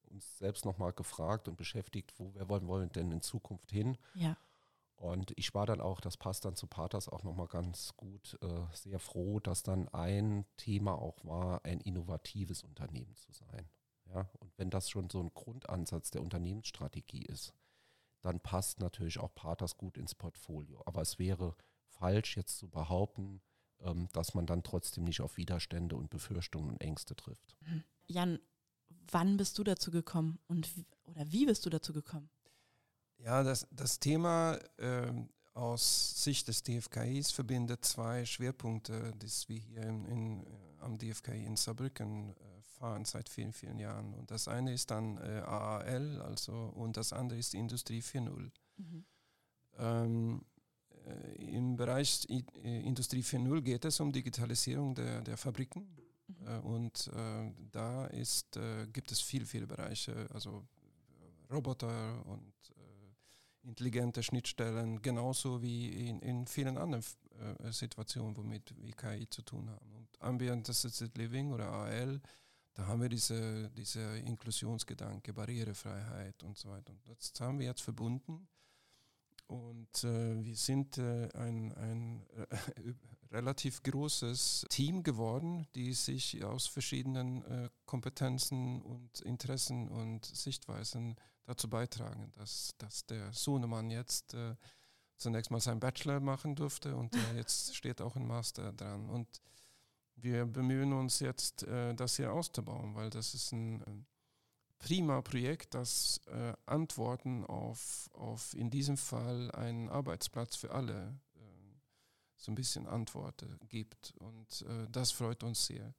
uns 0.09 0.37
selbst 0.37 0.65
nochmal 0.65 0.93
gefragt 0.93 1.47
und 1.47 1.57
beschäftigt, 1.57 2.13
wo 2.17 2.33
wir 2.33 2.49
wollen, 2.49 2.67
wollen 2.67 2.91
denn 2.91 3.11
in 3.11 3.21
Zukunft 3.21 3.71
hin. 3.71 3.97
Ja. 4.15 4.37
Und 4.99 5.31
ich 5.37 5.53
war 5.53 5.65
dann 5.65 5.79
auch, 5.79 6.01
das 6.01 6.17
passt 6.17 6.43
dann 6.43 6.57
zu 6.57 6.67
Patas 6.67 7.07
auch 7.07 7.23
nochmal 7.23 7.47
ganz 7.47 7.95
gut, 7.95 8.37
äh, 8.41 8.65
sehr 8.73 8.99
froh, 8.99 9.39
dass 9.39 9.63
dann 9.63 9.87
ein 9.89 10.45
Thema 10.57 11.01
auch 11.01 11.23
war, 11.23 11.63
ein 11.63 11.79
innovatives 11.79 12.63
Unternehmen 12.63 13.15
zu 13.15 13.31
sein. 13.31 13.69
Ja, 14.13 14.29
und 14.39 14.51
wenn 14.57 14.69
das 14.69 14.89
schon 14.89 15.09
so 15.09 15.21
ein 15.21 15.33
Grundansatz 15.33 16.11
der 16.11 16.21
Unternehmensstrategie 16.21 17.23
ist, 17.23 17.53
dann 18.21 18.41
passt 18.41 18.81
natürlich 18.81 19.19
auch 19.19 19.33
Patas 19.33 19.77
gut 19.77 19.97
ins 19.97 20.15
Portfolio. 20.15 20.83
Aber 20.85 21.01
es 21.01 21.17
wäre 21.17 21.55
falsch, 21.87 22.35
jetzt 22.35 22.57
zu 22.57 22.67
behaupten, 22.67 23.41
ähm, 23.79 24.09
dass 24.11 24.33
man 24.33 24.47
dann 24.47 24.63
trotzdem 24.63 25.05
nicht 25.05 25.21
auf 25.21 25.37
Widerstände 25.37 25.95
und 25.95 26.09
Befürchtungen 26.09 26.71
und 26.71 26.81
Ängste 26.81 27.15
trifft. 27.15 27.57
Jan, 28.05 28.39
wann 29.09 29.37
bist 29.37 29.57
du 29.57 29.63
dazu 29.63 29.91
gekommen 29.91 30.39
und 30.47 30.69
oder 31.05 31.31
wie 31.31 31.45
bist 31.45 31.65
du 31.65 31.69
dazu 31.69 31.93
gekommen? 31.93 32.29
Ja, 33.29 33.43
das, 33.43 33.67
das 33.69 33.99
Thema 33.99 34.57
äh, 34.77 35.11
aus 35.53 36.23
Sicht 36.23 36.47
des 36.47 36.63
DFKIs 36.63 37.29
verbindet 37.29 37.85
zwei 37.85 38.25
Schwerpunkte, 38.25 39.13
die 39.21 39.27
wir 39.47 39.59
hier 39.59 39.83
in, 39.83 40.05
in, 40.05 40.43
äh, 40.43 40.47
am 40.79 40.97
DFKI 40.97 41.45
in 41.45 41.55
Saarbrücken 41.55 42.31
äh, 42.31 42.61
fahren 42.79 43.05
seit 43.05 43.29
vielen, 43.29 43.53
vielen 43.53 43.77
Jahren. 43.77 44.15
Und 44.15 44.31
das 44.31 44.47
eine 44.47 44.73
ist 44.73 44.89
dann 44.89 45.19
äh, 45.19 45.43
AAL, 45.45 46.23
also 46.23 46.73
und 46.73 46.97
das 46.97 47.13
andere 47.13 47.37
ist 47.37 47.53
Industrie 47.53 48.01
4.0. 48.01 48.49
Mhm. 48.77 49.05
Ähm, 49.77 50.45
äh, 51.05 51.55
Im 51.55 51.75
Bereich 51.75 52.25
I 52.31 52.43
äh, 52.63 52.79
Industrie 52.81 53.21
4.0 53.21 53.61
geht 53.61 53.85
es 53.85 53.99
um 53.99 54.11
Digitalisierung 54.11 54.95
der, 54.95 55.21
der 55.21 55.37
Fabriken. 55.37 55.87
Mhm. 56.27 56.59
und 56.61 57.11
da 57.71 58.05
ist, 58.05 58.59
gibt 58.93 59.11
es 59.11 59.19
viele, 59.19 59.47
viele 59.47 59.65
Bereiche, 59.65 60.27
also 60.31 60.63
Roboter 61.49 62.23
und 62.27 62.53
intelligente 63.69 64.23
Schnittstellen, 64.23 65.01
genauso 65.01 65.61
wie 65.61 66.07
in, 66.07 66.21
in 66.21 66.47
vielen 66.47 66.77
anderen 66.77 67.03
äh, 67.63 67.71
Situationen, 67.71 68.35
womit 68.35 68.75
wir 68.77 68.91
KI 68.93 69.29
zu 69.29 69.41
tun 69.43 69.69
haben. 69.69 69.93
Und 69.95 70.21
Ambient 70.21 70.69
Assisted 70.69 71.17
Living 71.17 71.51
oder 71.51 71.71
AL, 71.71 72.19
da 72.73 72.87
haben 72.87 73.01
wir 73.01 73.09
diese, 73.09 73.69
diese 73.71 74.17
Inklusionsgedanke, 74.19 75.33
Barrierefreiheit 75.33 76.43
und 76.43 76.57
so 76.57 76.69
weiter. 76.69 76.93
Und 76.93 77.01
das 77.07 77.33
haben 77.39 77.59
wir 77.59 77.67
jetzt 77.67 77.81
verbunden. 77.81 78.47
Und 79.47 80.03
äh, 80.03 80.43
wir 80.43 80.55
sind 80.55 80.97
äh, 80.97 81.27
ein, 81.33 81.73
ein 81.73 82.25
äh, 82.35 82.93
relativ 83.31 83.81
großes 83.83 84.65
Team 84.69 85.03
geworden, 85.03 85.67
die 85.75 85.93
sich 85.93 86.43
aus 86.43 86.67
verschiedenen 86.67 87.43
äh, 87.45 87.69
Kompetenzen 87.85 88.81
und 88.81 89.21
Interessen 89.21 89.87
und 89.89 90.25
Sichtweisen 90.25 91.15
dazu 91.49 91.67
beitragen, 91.67 92.31
dass, 92.35 92.75
dass 92.77 93.05
der 93.07 93.33
Sohnemann 93.33 93.89
jetzt 93.89 94.35
äh, 94.35 94.55
zunächst 95.17 95.49
mal 95.49 95.59
seinen 95.59 95.79
Bachelor 95.79 96.19
machen 96.19 96.55
durfte 96.55 96.95
und 96.95 97.15
äh, 97.15 97.19
jetzt 97.37 97.75
steht 97.75 98.01
auch 98.01 98.15
ein 98.15 98.27
Master 98.27 98.71
dran. 98.71 99.09
Und 99.09 99.41
wir 100.15 100.45
bemühen 100.45 100.93
uns 100.93 101.19
jetzt, 101.19 101.63
äh, 101.63 101.93
das 101.95 102.17
hier 102.17 102.31
auszubauen, 102.31 102.93
weil 102.93 103.09
das 103.09 103.33
ist 103.33 103.51
ein 103.51 103.81
äh, 103.81 103.85
prima 104.77 105.21
Projekt, 105.21 105.73
das 105.73 106.21
äh, 106.27 106.53
Antworten 106.67 107.45
auf, 107.45 108.09
auf 108.13 108.53
in 108.53 108.69
diesem 108.69 108.97
Fall 108.97 109.49
einen 109.51 109.89
Arbeitsplatz 109.89 110.55
für 110.55 110.71
alle 110.71 111.19
äh, 111.35 111.39
so 112.37 112.51
ein 112.51 112.55
bisschen 112.55 112.87
Antworten 112.87 113.57
gibt. 113.67 114.13
Und 114.19 114.65
das 114.91 115.11
freut 115.11 115.43
uns 115.43 115.65
sehr. 115.65 115.93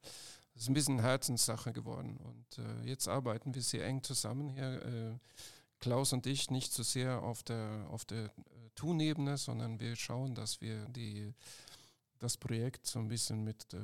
Ist 0.61 0.69
ein 0.69 0.75
bisschen 0.75 0.99
Herzenssache 0.99 1.73
geworden. 1.73 2.17
Und 2.17 2.59
äh, 2.59 2.87
jetzt 2.87 3.07
arbeiten 3.07 3.55
wir 3.55 3.63
sehr 3.63 3.83
eng 3.83 4.03
zusammen 4.03 4.47
hier. 4.47 4.85
Äh, 4.85 5.17
Klaus 5.79 6.13
und 6.13 6.27
ich 6.27 6.51
nicht 6.51 6.71
so 6.71 6.83
sehr 6.83 7.23
auf 7.23 7.41
der, 7.41 7.87
auf 7.89 8.05
der 8.05 8.25
äh, 8.25 8.29
Tunebene, 8.75 9.37
sondern 9.37 9.79
wir 9.79 9.95
schauen, 9.95 10.35
dass 10.35 10.61
wir 10.61 10.85
die, 10.89 11.33
das 12.19 12.37
Projekt 12.37 12.85
so 12.85 12.99
ein 12.99 13.07
bisschen 13.07 13.43
mit 13.43 13.73
äh, 13.73 13.79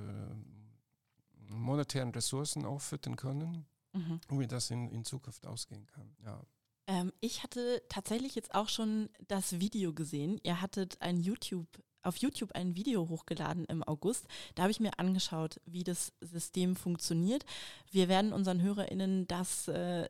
monetären 1.49 2.11
Ressourcen 2.11 2.63
auffüttern 2.63 3.15
können, 3.15 3.65
mhm. 3.93 4.21
wie 4.29 4.45
das 4.45 4.69
in, 4.69 4.91
in 4.91 5.03
Zukunft 5.03 5.47
ausgehen 5.47 5.87
kann. 5.87 6.15
Ja. 6.23 6.39
Ähm, 6.85 7.11
ich 7.21 7.41
hatte 7.41 7.81
tatsächlich 7.89 8.35
jetzt 8.35 8.53
auch 8.53 8.69
schon 8.69 9.09
das 9.27 9.59
Video 9.59 9.93
gesehen. 9.93 10.39
Ihr 10.43 10.61
hattet 10.61 11.01
ein 11.01 11.19
YouTube 11.21 11.67
auf 12.07 12.17
YouTube 12.17 12.53
ein 12.53 12.75
Video 12.75 13.09
hochgeladen 13.09 13.65
im 13.65 13.83
August. 13.83 14.25
Da 14.55 14.63
habe 14.63 14.71
ich 14.71 14.79
mir 14.79 14.97
angeschaut, 14.97 15.59
wie 15.65 15.83
das 15.83 16.13
System 16.21 16.75
funktioniert. 16.75 17.45
Wir 17.91 18.07
werden 18.07 18.33
unseren 18.33 18.61
HörerInnen 18.61 19.27
das 19.27 19.67
äh, 19.67 20.07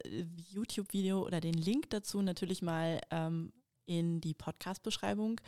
YouTube-Video 0.52 1.26
oder 1.26 1.42
den 1.42 1.56
Link 1.56 1.90
dazu 1.90 2.22
natürlich 2.22 2.62
mal 2.62 3.02
ähm, 3.12 3.52
in 3.88 4.22
die 4.22 4.34
Podcast-Beschreibung 4.34 5.42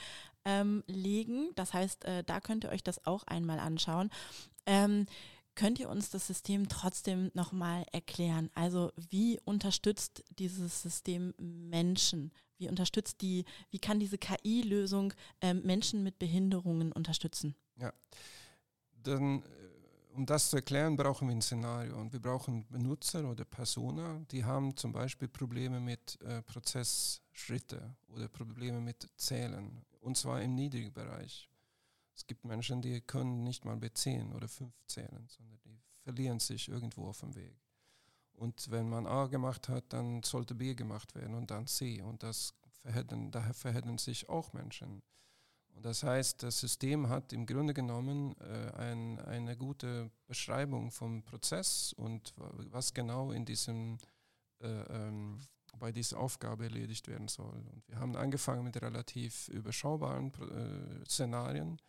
ähm, 0.45 0.83
legen. 0.87 1.49
Das 1.55 1.73
heißt, 1.73 2.05
äh, 2.05 2.23
da 2.23 2.39
könnt 2.39 2.63
ihr 2.63 2.71
euch 2.71 2.83
das 2.83 3.05
auch 3.05 3.23
einmal 3.23 3.59
anschauen. 3.59 4.09
Ähm, 4.65 5.05
könnt 5.59 5.77
ihr 5.77 5.89
uns 5.89 6.09
das 6.09 6.25
System 6.25 6.69
trotzdem 6.69 7.31
nochmal 7.33 7.85
erklären? 7.91 8.49
Also 8.55 8.93
wie 8.95 9.41
unterstützt 9.43 10.23
dieses 10.29 10.81
System 10.81 11.33
Menschen? 11.37 12.31
Wie 12.57 12.69
unterstützt 12.69 13.21
die, 13.21 13.43
wie 13.69 13.79
kann 13.79 13.99
diese 13.99 14.17
KI-Lösung 14.17 15.13
ähm, 15.41 15.61
Menschen 15.63 16.01
mit 16.01 16.17
Behinderungen 16.17 16.93
unterstützen? 16.93 17.55
Ja, 17.75 17.91
dann, 19.03 19.41
äh, 19.41 19.45
um 20.15 20.25
das 20.25 20.49
zu 20.49 20.55
erklären, 20.55 20.95
brauchen 20.95 21.27
wir 21.27 21.35
ein 21.35 21.41
Szenario 21.41 21.99
und 21.99 22.13
wir 22.13 22.21
brauchen 22.21 22.65
Benutzer 22.69 23.29
oder 23.29 23.43
Persona, 23.43 24.21
die 24.31 24.45
haben 24.45 24.77
zum 24.77 24.93
Beispiel 24.93 25.27
Probleme 25.27 25.81
mit 25.81 26.21
äh, 26.21 26.41
Prozessschritte 26.41 27.97
oder 28.07 28.29
Probleme 28.29 28.79
mit 28.79 29.09
Zählen 29.17 29.85
und 29.99 30.15
zwar 30.15 30.41
im 30.41 30.55
niedrigen 30.55 30.93
Bereich. 30.93 31.49
Es 32.19 32.27
gibt 32.27 32.43
Menschen, 32.43 32.81
die 32.81 32.99
können 32.99 33.45
nicht 33.45 33.63
mal 33.63 33.77
B10 33.77 34.35
oder 34.35 34.49
5 34.49 34.73
zählen, 34.87 35.25
sondern 35.29 35.57
die 35.63 35.79
verlieren 36.03 36.39
sich 36.39 36.67
irgendwo 36.67 37.07
auf 37.07 37.21
dem 37.21 37.33
Weg. 37.33 37.55
Und 38.33 38.69
wenn 38.71 38.89
man 38.89 39.07
A 39.07 39.27
gemacht 39.27 39.69
hat, 39.69 39.85
dann 39.93 40.21
sollte 40.23 40.53
B 40.53 40.75
gemacht 40.75 41.15
werden 41.15 41.33
und 41.33 41.49
dann 41.49 41.65
C. 41.65 42.01
Und 42.01 42.21
das 42.21 42.53
verhätten, 42.81 43.31
daher 43.31 43.53
verhätten 43.53 43.97
sich 43.97 44.27
auch 44.27 44.51
Menschen. 44.51 45.01
Und 45.69 45.85
das 45.85 46.03
heißt, 46.03 46.43
das 46.43 46.59
System 46.59 47.07
hat 47.07 47.31
im 47.31 47.45
Grunde 47.45 47.73
genommen 47.73 48.35
äh, 48.41 48.71
ein, 48.77 49.17
eine 49.19 49.55
gute 49.55 50.11
Beschreibung 50.27 50.91
vom 50.91 51.23
Prozess 51.23 51.93
und 51.93 52.33
was 52.35 52.93
genau 52.93 53.31
in 53.31 53.45
diesem, 53.45 53.97
äh, 54.59 54.67
ähm, 54.67 55.39
bei 55.77 55.93
dieser 55.93 56.19
Aufgabe 56.19 56.65
erledigt 56.65 57.07
werden 57.07 57.29
soll. 57.29 57.65
Und 57.71 57.87
wir 57.87 57.97
haben 57.97 58.17
angefangen 58.17 58.65
mit 58.65 58.81
relativ 58.81 59.47
überschaubaren 59.47 60.33
äh, 60.33 61.05
Szenarien, 61.09 61.79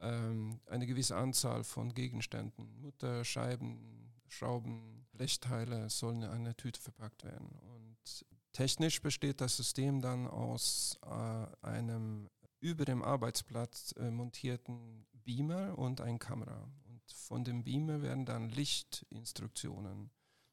ähm, 0.00 0.60
eine 0.66 0.86
gewisse 0.86 1.16
Anzahl 1.16 1.64
von 1.64 1.94
Gegenständen, 1.94 2.80
Mutter, 2.80 3.24
Scheiben, 3.24 4.12
Schrauben, 4.28 5.06
Blechteile 5.12 5.90
sollen 5.90 6.22
in 6.22 6.30
eine 6.30 6.56
Tüte 6.56 6.80
verpackt 6.80 7.24
werden. 7.24 7.50
Und 7.58 8.24
technisch 8.52 9.02
besteht 9.02 9.40
das 9.40 9.56
System 9.56 10.00
dann 10.00 10.26
aus 10.26 10.98
äh, 11.04 11.66
einem 11.66 12.30
über 12.60 12.84
dem 12.84 13.02
Arbeitsplatz 13.02 13.94
äh, 13.98 14.10
montierten 14.10 15.06
Beamer 15.24 15.78
und 15.78 16.00
ein 16.00 16.18
Kamera. 16.18 16.70
Und 16.84 17.02
von 17.12 17.44
dem 17.44 17.64
Beamer 17.64 18.02
werden 18.02 18.26
dann 18.26 18.50
Lichtinstruktionen. 18.50 20.10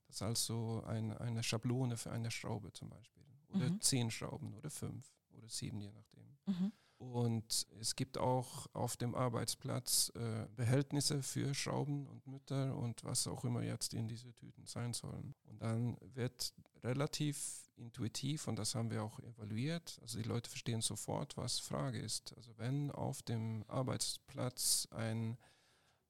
Das 0.07 0.17
ist 0.17 0.21
also 0.21 0.83
ein, 0.85 1.11
eine 1.17 1.43
Schablone 1.43 1.97
für 1.97 2.11
eine 2.11 2.31
Schraube 2.31 2.71
zum 2.71 2.89
Beispiel. 2.89 3.23
Oder 3.49 3.69
mhm. 3.69 3.81
zehn 3.81 4.11
Schrauben 4.11 4.53
oder 4.53 4.69
fünf 4.69 5.13
oder 5.33 5.49
sieben, 5.49 5.81
je 5.81 5.91
nachdem. 5.91 6.37
Mhm. 6.45 6.71
Und 6.97 7.67
es 7.79 7.95
gibt 7.95 8.17
auch 8.17 8.67
auf 8.73 8.97
dem 8.97 9.13
Arbeitsplatz 9.13 10.11
äh, 10.15 10.47
Behältnisse 10.55 11.21
für 11.21 11.53
Schrauben 11.53 12.07
und 12.07 12.25
Mütter 12.25 12.75
und 12.75 13.03
was 13.03 13.27
auch 13.27 13.43
immer 13.43 13.61
jetzt 13.61 13.93
in 13.93 14.07
diese 14.07 14.33
Tüten 14.33 14.65
sein 14.65 14.93
sollen. 14.93 15.35
Und 15.45 15.61
dann 15.61 15.97
wird 16.15 16.53
relativ 16.83 17.69
intuitiv, 17.75 18.47
und 18.47 18.57
das 18.57 18.73
haben 18.73 18.89
wir 18.89 19.03
auch 19.03 19.19
evaluiert, 19.19 19.99
also 20.01 20.17
die 20.17 20.27
Leute 20.27 20.49
verstehen 20.49 20.81
sofort, 20.81 21.37
was 21.37 21.59
Frage 21.59 21.99
ist. 21.99 22.35
Also 22.35 22.57
wenn 22.57 22.89
auf 22.91 23.21
dem 23.21 23.63
Arbeitsplatz 23.67 24.87
ein, 24.89 25.37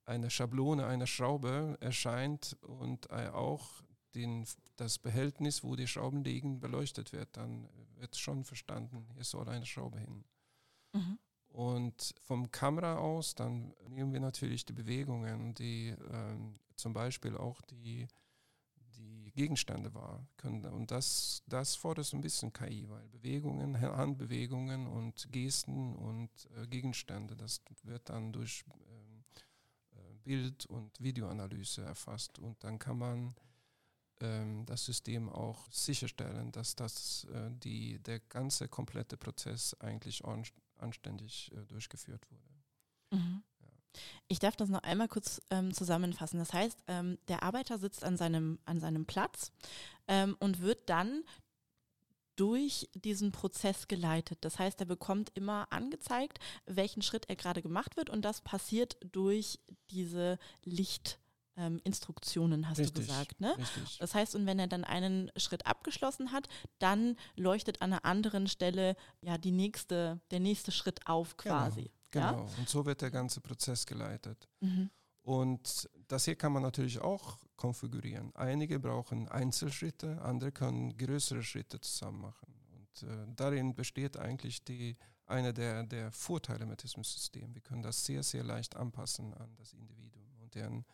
eine 0.05 0.29
Schablone 0.29 0.85
einer 0.85 1.07
Schraube 1.07 1.77
erscheint 1.81 2.55
und 2.61 3.09
äh, 3.09 3.27
auch 3.27 3.83
den, 4.15 4.45
das 4.77 4.99
Behältnis, 4.99 5.63
wo 5.63 5.75
die 5.75 5.87
Schrauben 5.87 6.23
liegen, 6.23 6.61
beleuchtet 6.61 7.11
wird, 7.11 7.35
dann 7.35 7.67
wird 7.97 8.15
schon 8.15 8.45
verstanden, 8.45 9.05
hier 9.13 9.25
soll 9.25 9.49
eine 9.49 9.65
Schraube 9.65 9.99
hin. 9.99 10.23
Mhm. 10.93 11.19
Und 11.49 12.13
vom 12.21 12.51
Kamera 12.51 12.97
aus, 12.97 13.33
dann 13.33 13.73
nehmen 13.89 14.13
wir 14.13 14.19
natürlich 14.19 14.65
die 14.65 14.73
Bewegungen, 14.73 15.55
die 15.55 15.95
ähm, 16.11 16.59
zum 16.75 16.93
Beispiel 16.93 17.35
auch 17.35 17.61
die, 17.61 18.07
die 18.95 19.31
Gegenstände 19.31 19.93
wahr 19.93 20.27
können. 20.37 20.65
Und 20.65 20.91
das, 20.91 21.41
das 21.47 21.75
fordert 21.75 22.05
so 22.05 22.17
ein 22.17 22.21
bisschen 22.21 22.53
KI, 22.53 22.87
weil 22.89 23.07
Bewegungen, 23.09 23.79
Handbewegungen 23.79 24.87
und 24.87 25.31
Gesten 25.31 25.95
und 25.95 26.29
äh, 26.55 26.67
Gegenstände, 26.67 27.35
das 27.35 27.61
wird 27.83 28.09
dann 28.09 28.31
durch 28.31 28.63
ähm, 28.89 29.23
äh, 29.93 30.13
Bild- 30.23 30.65
und 30.67 31.01
Videoanalyse 31.01 31.81
erfasst. 31.81 32.37
Und 32.39 32.63
dann 32.63 32.77
kann 32.77 32.97
man 32.99 33.35
ähm, 34.21 34.65
das 34.65 34.85
System 34.85 35.29
auch 35.29 35.71
sicherstellen, 35.71 36.51
dass 36.51 36.75
das, 36.75 37.25
äh, 37.33 37.49
die, 37.51 37.99
der 37.99 38.19
ganze 38.19 38.67
komplette 38.67 39.17
Prozess 39.17 39.73
eigentlich 39.79 40.23
anständig 40.79 41.51
äh, 41.53 41.65
durchgeführt 41.65 42.25
wurde. 42.31 43.21
Mhm. 43.21 43.43
Ich 44.27 44.39
darf 44.39 44.55
das 44.55 44.69
noch 44.69 44.83
einmal 44.83 45.07
kurz 45.07 45.41
ähm, 45.49 45.73
zusammenfassen. 45.73 46.37
Das 46.39 46.53
heißt, 46.53 46.83
ähm, 46.87 47.17
der 47.27 47.43
Arbeiter 47.43 47.79
sitzt 47.79 48.03
an 48.03 48.17
seinem, 48.17 48.59
an 48.65 48.79
seinem 48.79 49.05
Platz 49.05 49.51
ähm, 50.07 50.35
und 50.39 50.61
wird 50.61 50.89
dann 50.89 51.23
durch 52.35 52.87
diesen 52.93 53.31
Prozess 53.31 53.87
geleitet. 53.87 54.37
Das 54.41 54.59
heißt, 54.59 54.79
er 54.79 54.85
bekommt 54.85 55.31
immer 55.33 55.67
angezeigt, 55.71 56.39
welchen 56.65 57.01
Schritt 57.01 57.27
er 57.29 57.35
gerade 57.35 57.61
gemacht 57.61 57.97
wird 57.97 58.09
und 58.09 58.23
das 58.23 58.41
passiert 58.41 58.97
durch 59.11 59.59
diese 59.89 60.37
Licht 60.63 61.19
ähm, 61.57 61.81
Instruktionen, 61.83 62.69
hast 62.69 62.77
richtig, 62.77 62.93
du 62.93 63.01
gesagt. 63.01 63.41
Ne? 63.41 63.57
Richtig. 63.57 63.97
Das 63.99 64.13
heißt, 64.13 64.35
und 64.35 64.45
wenn 64.45 64.59
er 64.59 64.67
dann 64.67 64.83
einen 64.83 65.31
Schritt 65.35 65.65
abgeschlossen 65.65 66.31
hat, 66.31 66.47
dann 66.79 67.17
leuchtet 67.35 67.81
an 67.81 67.93
einer 67.93 68.05
anderen 68.05 68.47
Stelle 68.47 68.95
ja 69.21 69.37
die 69.37 69.51
nächste, 69.51 70.21
der 70.31 70.39
nächste 70.39 70.71
Schritt 70.71 71.07
auf 71.07 71.35
genau, 71.37 71.55
quasi. 71.55 71.91
Genau, 72.11 72.31
genau. 72.31 72.47
Ja? 72.47 72.57
und 72.57 72.69
so 72.69 72.85
wird 72.85 73.01
der 73.01 73.11
ganze 73.11 73.41
Prozess 73.41 73.85
geleitet. 73.85 74.47
Mhm. 74.59 74.89
Und 75.23 75.89
das 76.07 76.23
hier 76.23 76.35
kann 76.35 76.53
man 76.53 76.63
natürlich 76.63 77.01
auch 77.01 77.39
konfigurieren. 77.57 78.33
Einige 78.35 78.79
brauchen 78.79 79.27
Einzelschritte, 79.27 80.21
andere 80.21 80.53
können 80.53 80.95
größere 80.97 81.43
Schritte 81.43 81.81
zusammen 81.81 82.21
machen. 82.21 82.53
Und 82.71 83.03
äh, 83.03 83.25
darin 83.35 83.75
besteht 83.75 84.15
eigentlich 84.15 84.63
die, 84.63 84.95
einer 85.25 85.51
der, 85.51 85.83
der 85.83 86.11
Vorteile 86.13 86.65
mit 86.65 86.81
diesem 86.83 87.03
System. 87.03 87.53
Wir 87.53 87.61
können 87.61 87.81
das 87.81 88.05
sehr, 88.05 88.23
sehr 88.23 88.43
leicht 88.43 88.77
anpassen 88.77 89.33
an 89.33 89.53
das 89.57 89.73
Individuum 89.73 90.39
und 90.39 90.55
deren 90.55 90.85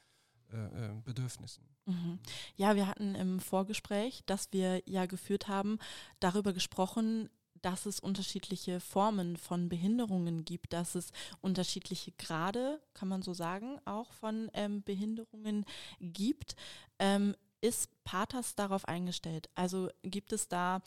äh, 0.54 0.58
äh, 0.58 1.02
Bedürfnissen. 1.04 1.63
Mhm. 1.86 2.20
Ja, 2.56 2.76
wir 2.76 2.88
hatten 2.88 3.16
im 3.16 3.39
Vorgespräch, 3.39 4.22
das 4.26 4.52
wir 4.52 4.82
ja 4.86 5.06
geführt 5.06 5.48
haben, 5.48 5.80
darüber 6.20 6.54
gesprochen, 6.54 7.30
dass 7.62 7.86
es 7.86 8.00
unterschiedliche 8.00 8.80
Formen 8.80 9.38
von 9.38 9.70
Behinderungen 9.70 10.46
gibt, 10.46 10.74
dass 10.74 10.96
es 10.96 11.12
unterschiedliche 11.42 12.12
Grade, 12.13 12.82
kann 12.94 13.08
man 13.08 13.22
so 13.22 13.34
sagen, 13.34 13.80
auch 13.86 14.12
von 14.13 14.52
ähm, 14.54 14.84
Behinderungen 14.84 15.66
gibt. 16.00 16.56
Ähm, 17.00 17.36
ist 17.62 17.89
Pathas 18.04 18.56
darauf 18.56 18.86
eingestellt? 18.88 19.50
Also 19.56 19.89
gibt 20.04 20.34
es 20.34 20.50
da, 20.50 20.82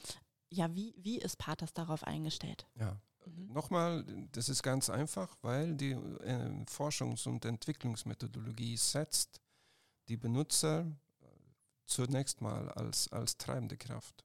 ja, 0.50 0.74
wie, 0.74 0.94
wie 0.98 1.18
ist 1.18 1.38
Pathas 1.38 1.72
darauf 1.72 2.05
eingestellt? 2.05 2.66
Ja, 2.79 3.00
Mhm. 3.26 3.52
Nochmal, 3.52 4.05
das 4.33 4.48
ist 4.48 4.62
ganz 4.62 4.88
einfach, 4.88 5.37
weil 5.42 5.74
die 5.74 5.92
äh, 5.92 6.64
Forschungs- 6.66 7.26
und 7.26 7.44
Entwicklungsmethodologie 7.44 8.76
setzt 8.76 9.40
die 10.09 10.16
Benutzer 10.16 10.87
äh, 11.21 11.27
zunächst 11.87 12.40
mal 12.40 12.69
als, 12.71 13.11
als 13.12 13.37
treibende 13.37 13.77
Kraft. 13.77 14.25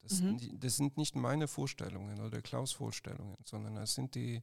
Das, 0.00 0.20
mhm. 0.20 0.58
das 0.58 0.76
sind 0.76 0.96
nicht 0.96 1.14
meine 1.14 1.46
Vorstellungen 1.46 2.20
oder 2.20 2.42
Klaus 2.42 2.72
Vorstellungen, 2.72 3.36
sondern 3.44 3.76
es 3.76 3.94
sind 3.94 4.14
die, 4.14 4.42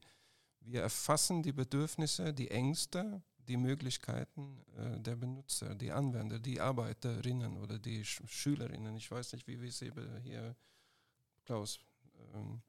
wir 0.62 0.82
erfassen 0.82 1.43
die 1.43 1.52
Bedürfnisse, 1.52 2.34
die 2.34 2.49
Ängste, 2.49 3.21
die 3.38 3.58
Möglichkeiten 3.58 4.63
äh, 4.78 4.99
der 4.99 5.15
Benutzer, 5.15 5.75
die 5.75 5.91
Anwender, 5.91 6.39
die 6.39 6.62
Arbeiterinnen 6.62 7.58
oder 7.58 7.78
die 7.78 8.06
Sch 8.06 8.21
Schülerinnen. 8.28 8.95
Ich 8.95 9.12
weiß 9.12 9.34
nicht, 9.34 9.47
wie 9.47 9.60
wir 9.60 9.71
sie 9.71 9.91
hier, 10.23 10.56
Klaus, 11.45 11.80
ähm, 12.34 12.62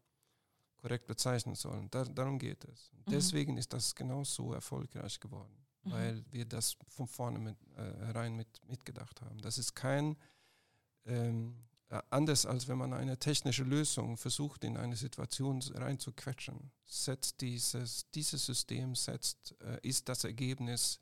korrekt 0.78 1.06
bezeichnen 1.06 1.54
sollen. 1.54 1.88
Da, 1.90 2.04
darum 2.04 2.38
geht 2.38 2.64
es. 2.64 2.90
Mhm. 2.92 3.10
Deswegen 3.10 3.56
ist 3.56 3.72
das 3.72 3.94
genauso 3.94 4.52
erfolgreich 4.52 5.20
geworden 5.20 5.69
mhm. 5.82 5.90
weil 5.92 6.24
wir 6.30 6.44
das 6.44 6.76
von 6.88 7.06
vorne 7.06 7.38
mit, 7.38 7.56
äh, 7.76 8.10
rein 8.10 8.36
mit, 8.36 8.48
mitgedacht 8.66 9.20
haben. 9.20 9.40
Das 9.40 9.58
ist 9.58 9.74
kein 9.74 10.16
ähm, 11.06 11.56
äh, 11.90 12.00
anders 12.10 12.46
als 12.46 12.68
wenn 12.68 12.78
man 12.78 12.92
eine 12.92 13.18
technische 13.18 13.64
Lösung 13.64 14.16
versucht, 14.16 14.64
in 14.64 14.76
eine 14.76 14.96
Situation 14.96 15.60
reinzuquetschen. 15.74 16.70
Setzt 16.84 17.40
dieses, 17.40 18.08
dieses 18.12 18.46
System 18.46 18.94
setzt, 18.94 19.56
äh, 19.60 19.78
ist 19.82 20.08
das 20.08 20.24
Ergebnis 20.24 21.00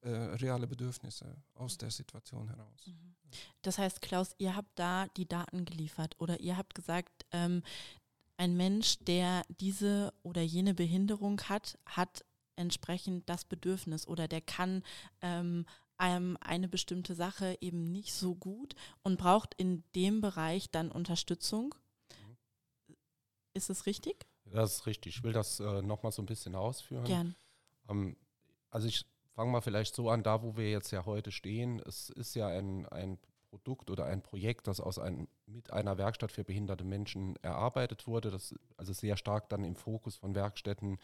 äh, 0.00 0.10
reale 0.10 0.68
Bedürfnisse 0.68 1.42
aus 1.54 1.76
der 1.76 1.90
Situation 1.90 2.48
heraus. 2.48 2.86
Mhm. 2.86 3.16
Das 3.62 3.78
heißt, 3.78 4.00
Klaus, 4.00 4.34
ihr 4.38 4.54
habt 4.54 4.78
da 4.78 5.08
die 5.16 5.26
Daten 5.26 5.64
geliefert 5.64 6.14
oder 6.18 6.38
ihr 6.40 6.56
habt 6.56 6.74
gesagt, 6.74 7.26
ähm, 7.32 7.62
ein 8.36 8.56
Mensch, 8.56 8.98
der 9.00 9.42
diese 9.48 10.14
oder 10.22 10.42
jene 10.42 10.72
Behinderung 10.72 11.40
hat, 11.42 11.76
hat 11.84 12.24
entsprechend 12.58 13.28
das 13.28 13.44
Bedürfnis 13.44 14.06
oder 14.06 14.28
der 14.28 14.40
kann 14.40 14.82
ähm, 15.22 15.64
einem 15.96 16.36
eine 16.40 16.68
bestimmte 16.68 17.14
Sache 17.14 17.56
eben 17.60 17.90
nicht 17.90 18.12
so 18.14 18.34
gut 18.34 18.74
und 19.02 19.18
braucht 19.18 19.54
in 19.54 19.82
dem 19.94 20.20
Bereich 20.20 20.70
dann 20.70 20.90
Unterstützung. 20.90 21.74
Mhm. 22.10 22.96
Ist 23.54 23.70
es 23.70 23.86
richtig? 23.86 24.26
Das 24.44 24.76
ist 24.76 24.86
richtig. 24.86 25.16
Ich 25.16 25.22
will 25.22 25.32
das 25.32 25.60
äh, 25.60 25.82
nochmal 25.82 26.12
so 26.12 26.22
ein 26.22 26.26
bisschen 26.26 26.54
ausführen. 26.54 27.04
Gern. 27.04 27.36
Ähm, 27.88 28.16
also 28.70 28.86
ich 28.86 29.04
fange 29.34 29.50
mal 29.50 29.60
vielleicht 29.60 29.94
so 29.94 30.08
an, 30.10 30.22
da 30.22 30.42
wo 30.42 30.56
wir 30.56 30.70
jetzt 30.70 30.90
ja 30.90 31.04
heute 31.04 31.32
stehen. 31.32 31.80
Es 31.80 32.10
ist 32.10 32.34
ja 32.34 32.48
ein, 32.48 32.86
ein 32.86 33.18
Produkt 33.50 33.90
oder 33.90 34.04
ein 34.04 34.22
Projekt, 34.22 34.66
das 34.66 34.80
aus 34.80 34.98
einem, 34.98 35.28
mit 35.46 35.72
einer 35.72 35.98
Werkstatt 35.98 36.32
für 36.32 36.44
behinderte 36.44 36.84
Menschen 36.84 37.36
erarbeitet 37.36 38.06
wurde. 38.06 38.30
Das 38.30 38.54
also 38.76 38.92
sehr 38.92 39.16
stark 39.16 39.48
dann 39.48 39.64
im 39.64 39.76
Fokus 39.76 40.16
von 40.16 40.34
Werkstätten 40.34 40.98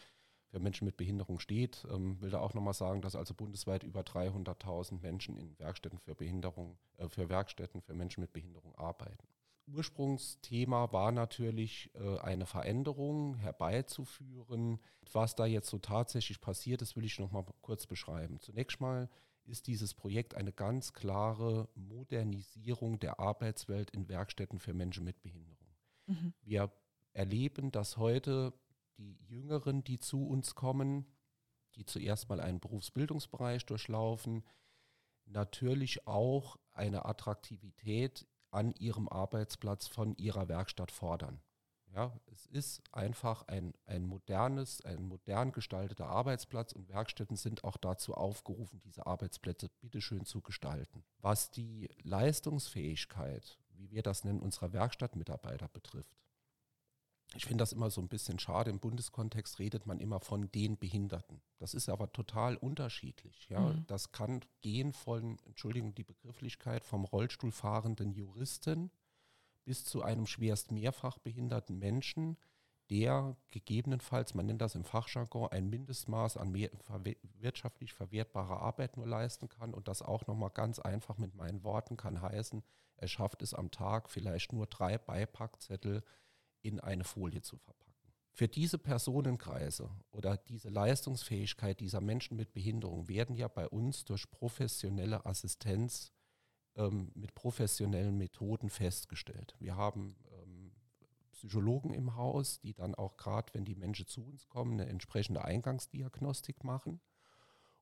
für 0.55 0.61
Menschen 0.61 0.85
mit 0.85 0.97
Behinderung 0.97 1.41
steht. 1.41 1.85
Ähm, 1.91 2.21
will 2.21 2.31
da 2.31 2.39
auch 2.39 2.55
nochmal 2.55 2.75
sagen, 2.75 3.03
dass 3.03 3.17
also 3.17 3.35
bundesweit 3.35 3.83
über 3.83 4.03
300.000 4.03 5.01
Menschen 5.03 5.37
in 5.37 5.59
Werkstätten 5.59 5.99
für 5.99 6.15
Behinderung, 6.15 6.79
äh, 6.97 7.09
für 7.09 7.29
Werkstätten 7.29 7.83
für 7.83 7.93
Menschen 7.93 8.21
mit 8.21 8.33
Behinderung 8.33 8.73
arbeiten. 8.77 9.27
Ursprungsthema 9.67 10.93
war 10.93 11.11
natürlich 11.11 11.91
äh, 11.95 12.19
eine 12.21 12.47
Veränderung 12.47 13.35
herbeizuführen. 13.35 14.79
Was 15.13 15.35
da 15.35 15.45
jetzt 15.45 15.71
so 15.71 15.79
tatsächlich 15.79 16.41
passiert, 16.41 16.83
das 16.83 16.95
will 16.95 17.05
ich 17.05 17.19
noch 17.19 17.33
mal 17.33 17.45
kurz 17.61 17.89
beschreiben. 17.89 18.39
Zunächst 18.39 18.81
mal 18.81 19.09
ist 19.47 19.67
dieses 19.67 19.93
Projekt 19.93 20.37
eine 20.37 20.53
ganz 20.53 20.93
klare 20.93 21.69
Modernisierung 21.75 23.01
der 23.01 23.19
Arbeitswelt 23.19 23.91
in 23.91 24.09
Werkstätten 24.09 24.61
für 24.61 24.73
Menschen 24.73 25.03
mit 25.05 25.21
Behinderung. 25.21 25.67
Mhm. 26.07 26.33
Wir 26.43 26.71
erleben, 27.13 27.73
dass 27.73 27.97
heute 27.97 28.53
die 28.99 29.17
Jüngeren, 29.27 29.85
die 29.85 29.99
zu 29.99 30.27
uns 30.27 30.55
kommen, 30.55 31.07
die 31.77 31.85
zuerst 31.85 32.29
mal 32.29 32.41
einen 32.41 32.61
Berufsbildungsbereich 32.61 33.67
durchlaufen, 33.67 34.45
natürlich 35.27 36.07
auch 36.07 36.57
eine 36.73 37.05
Attraktivität 37.05 38.27
an 38.51 38.73
ihrem 38.73 39.09
Arbeitsplatz 39.09 39.87
von 39.89 40.15
ihrer 40.17 40.49
Werkstatt 40.49 40.93
fordern. 40.93 41.41
Ja, 41.95 42.13
es 42.27 42.47
ist 42.47 42.83
einfach 42.93 43.47
ein, 43.47 43.73
ein 43.87 44.05
modernes, 44.05 44.81
ein 44.81 45.05
modern 45.05 45.53
gestalteter 45.53 46.07
Arbeitsplatz 46.07 46.73
und 46.73 46.89
Werkstätten 46.89 47.37
sind 47.37 47.63
auch 47.63 47.77
dazu 47.77 48.15
aufgerufen, 48.15 48.81
diese 48.81 49.07
Arbeitsplätze 49.07 49.69
bitteschön 49.81 50.25
zu 50.25 50.41
gestalten. 50.41 51.05
Was 51.19 51.53
die 51.53 51.89
Leistungsfähigkeit, 52.03 53.61
wie 53.75 53.93
wir 53.93 54.03
das 54.03 54.25
nennen, 54.25 54.41
unserer 54.41 54.73
Werkstattmitarbeiter 54.73 55.69
betrifft, 55.69 56.24
ich 57.37 57.45
finde 57.47 57.63
das 57.63 57.73
immer 57.73 57.91
so 57.91 58.01
ein 58.01 58.09
bisschen 58.09 58.39
schade. 58.39 58.71
Im 58.71 58.79
Bundeskontext 58.79 59.59
redet 59.59 59.87
man 59.87 60.01
immer 60.01 60.21
von 60.21 60.51
den 60.53 60.79
Behinderten. 60.79 61.41
Das 61.59 61.75
ist 61.75 61.89
aber 61.89 62.13
total 62.13 62.57
unterschiedlich. 62.57 63.49
Ja? 63.49 63.61
Mhm. 63.61 63.87
Das 63.87 64.13
kann 64.13 64.41
gehen 64.61 64.93
von, 64.93 65.39
Entschuldigung, 65.47 65.95
die 65.95 66.05
Begrifflichkeit, 66.05 66.85
vom 66.85 67.05
Rollstuhlfahrenden 67.05 68.13
Juristen 68.13 68.91
bis 69.65 69.85
zu 69.85 70.03
einem 70.03 70.27
schwerst 70.27 70.73
mehrfach 70.73 71.19
behinderten 71.19 71.79
Menschen, 71.79 72.37
der 72.91 73.37
gegebenenfalls, 73.51 74.35
man 74.35 74.47
nennt 74.47 74.61
das 74.61 74.75
im 74.75 74.85
Fachjargon, 74.85 75.49
ein 75.51 75.71
Mindestmaß 75.71 76.37
an 76.37 76.51
mehr, 76.51 76.71
verwe 76.81 77.17
wirtschaftlich 77.39 77.95
verwertbarer 77.95 78.61
Arbeit 78.61 78.99
nur 78.99 79.07
leisten 79.07 79.49
kann 79.49 79.73
und 79.73 79.89
das 79.89 80.03
auch 80.03 80.27
nochmal 80.27 80.51
ganz 80.51 80.79
einfach 80.79 81.17
mit 81.17 81.35
meinen 81.35 81.65
Worten 81.65 81.97
kann 81.97 82.21
heißen, 82.21 82.63
er 82.97 83.09
schafft 83.09 83.43
es 83.43 83.55
am 83.55 83.71
Tag 83.71 84.11
vielleicht 84.11 84.53
nur 84.53 84.67
drei 84.67 84.99
Beipackzettel 84.99 86.03
in 86.65 86.81
eine 86.81 87.05
Folie 87.05 87.43
zu 87.43 87.57
verpacken. 87.59 87.85
Für 88.33 88.49
diese 88.49 88.79
Personenkreise 88.79 89.89
oder 90.11 90.37
diese 90.37 90.69
Leistungsfähigkeit 90.69 91.79
dieser 91.79 92.01
Menschen 92.01 92.37
mit 92.37 92.53
Behinderung 92.53 93.07
werden 93.07 93.37
ja 93.37 93.47
bei 93.47 93.69
uns 93.69 94.05
durch 94.05 94.29
professionelle 94.29 95.25
Assistenz 95.25 96.13
ähm, 96.75 97.13
mit 97.15 97.35
professionellen 97.37 98.19
Methoden 98.19 98.71
festgestellt. 98.71 99.55
Wir 99.61 99.77
haben 99.77 100.17
ähm, 100.33 100.73
Psychologen 101.31 101.95
im 101.95 102.17
Haus, 102.17 102.59
die 102.59 102.75
dann 102.75 102.97
auch 102.97 103.17
gerade, 103.17 103.55
wenn 103.55 103.65
die 103.65 103.77
Menschen 103.77 104.09
zu 104.09 104.25
uns 104.25 104.49
kommen, 104.49 104.81
eine 104.81 104.91
entsprechende 104.91 105.45
Eingangsdiagnostik 105.45 106.65
machen. 106.65 107.01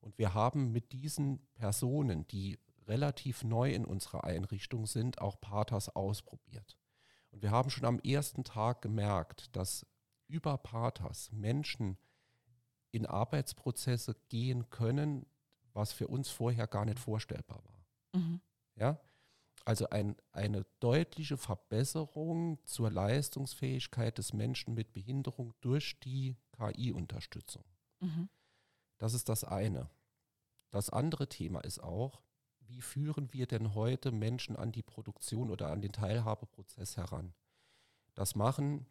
Und 0.01 0.19
wir 0.19 0.35
haben 0.35 0.71
mit 0.71 0.91
diesen 0.91 1.39
Personen, 1.55 2.27
die 2.27 2.59
relativ 2.85 3.43
neu 3.43 3.71
in 3.71 3.85
unserer 3.85 4.23
Einrichtung 4.25 4.85
sind, 4.85 5.19
auch 5.19 5.41
Pathas 5.41 5.89
ausprobiert. 5.89 6.77
Und 7.33 7.41
wir 7.41 7.51
haben 7.51 7.71
schon 7.71 7.85
am 7.85 7.99
ersten 7.99 8.43
Tag 8.43 8.83
gemerkt, 8.83 9.55
dass 9.55 9.85
über 10.27 10.57
Pathas 10.57 11.31
Menschen 11.31 11.97
in 12.91 13.07
Arbeitsprozesse 13.07 14.15
gehen 14.29 14.69
können, 14.69 15.25
was 15.73 15.91
für 15.91 16.07
uns 16.07 16.29
vorher 16.29 16.67
gar 16.67 16.85
nicht 16.85 16.99
vorstellbar 16.99 17.63
war. 17.65 18.21
Mhm. 18.21 18.39
Ja? 18.75 18.99
Also 19.65 19.89
ein, 19.89 20.15
eine 20.31 20.65
deutliche 20.79 21.37
Verbesserung 21.37 22.59
zur 22.65 22.91
Leistungsfähigkeit 22.91 24.17
des 24.19 24.33
Menschen 24.33 24.75
mit 24.75 24.93
Behinderung 24.93 25.55
durch 25.61 25.99
die 26.01 26.37
KI-Unterstützung. 26.55 27.63
Mhm. 27.99 28.29
Das 28.99 29.15
ist 29.15 29.27
das 29.27 29.43
eine. 29.43 29.89
Das 30.69 30.91
andere 30.91 31.27
Thema 31.29 31.61
ist 31.61 31.81
auch, 31.81 32.21
wie 32.67 32.81
führen 32.81 33.31
wir 33.33 33.47
denn 33.47 33.73
heute 33.73 34.11
Menschen 34.11 34.55
an 34.55 34.71
die 34.71 34.83
Produktion 34.83 35.49
oder 35.49 35.69
an 35.69 35.81
den 35.81 35.91
Teilhabeprozess 35.91 36.97
heran? 36.97 37.33
Das 38.15 38.35
machen, 38.35 38.85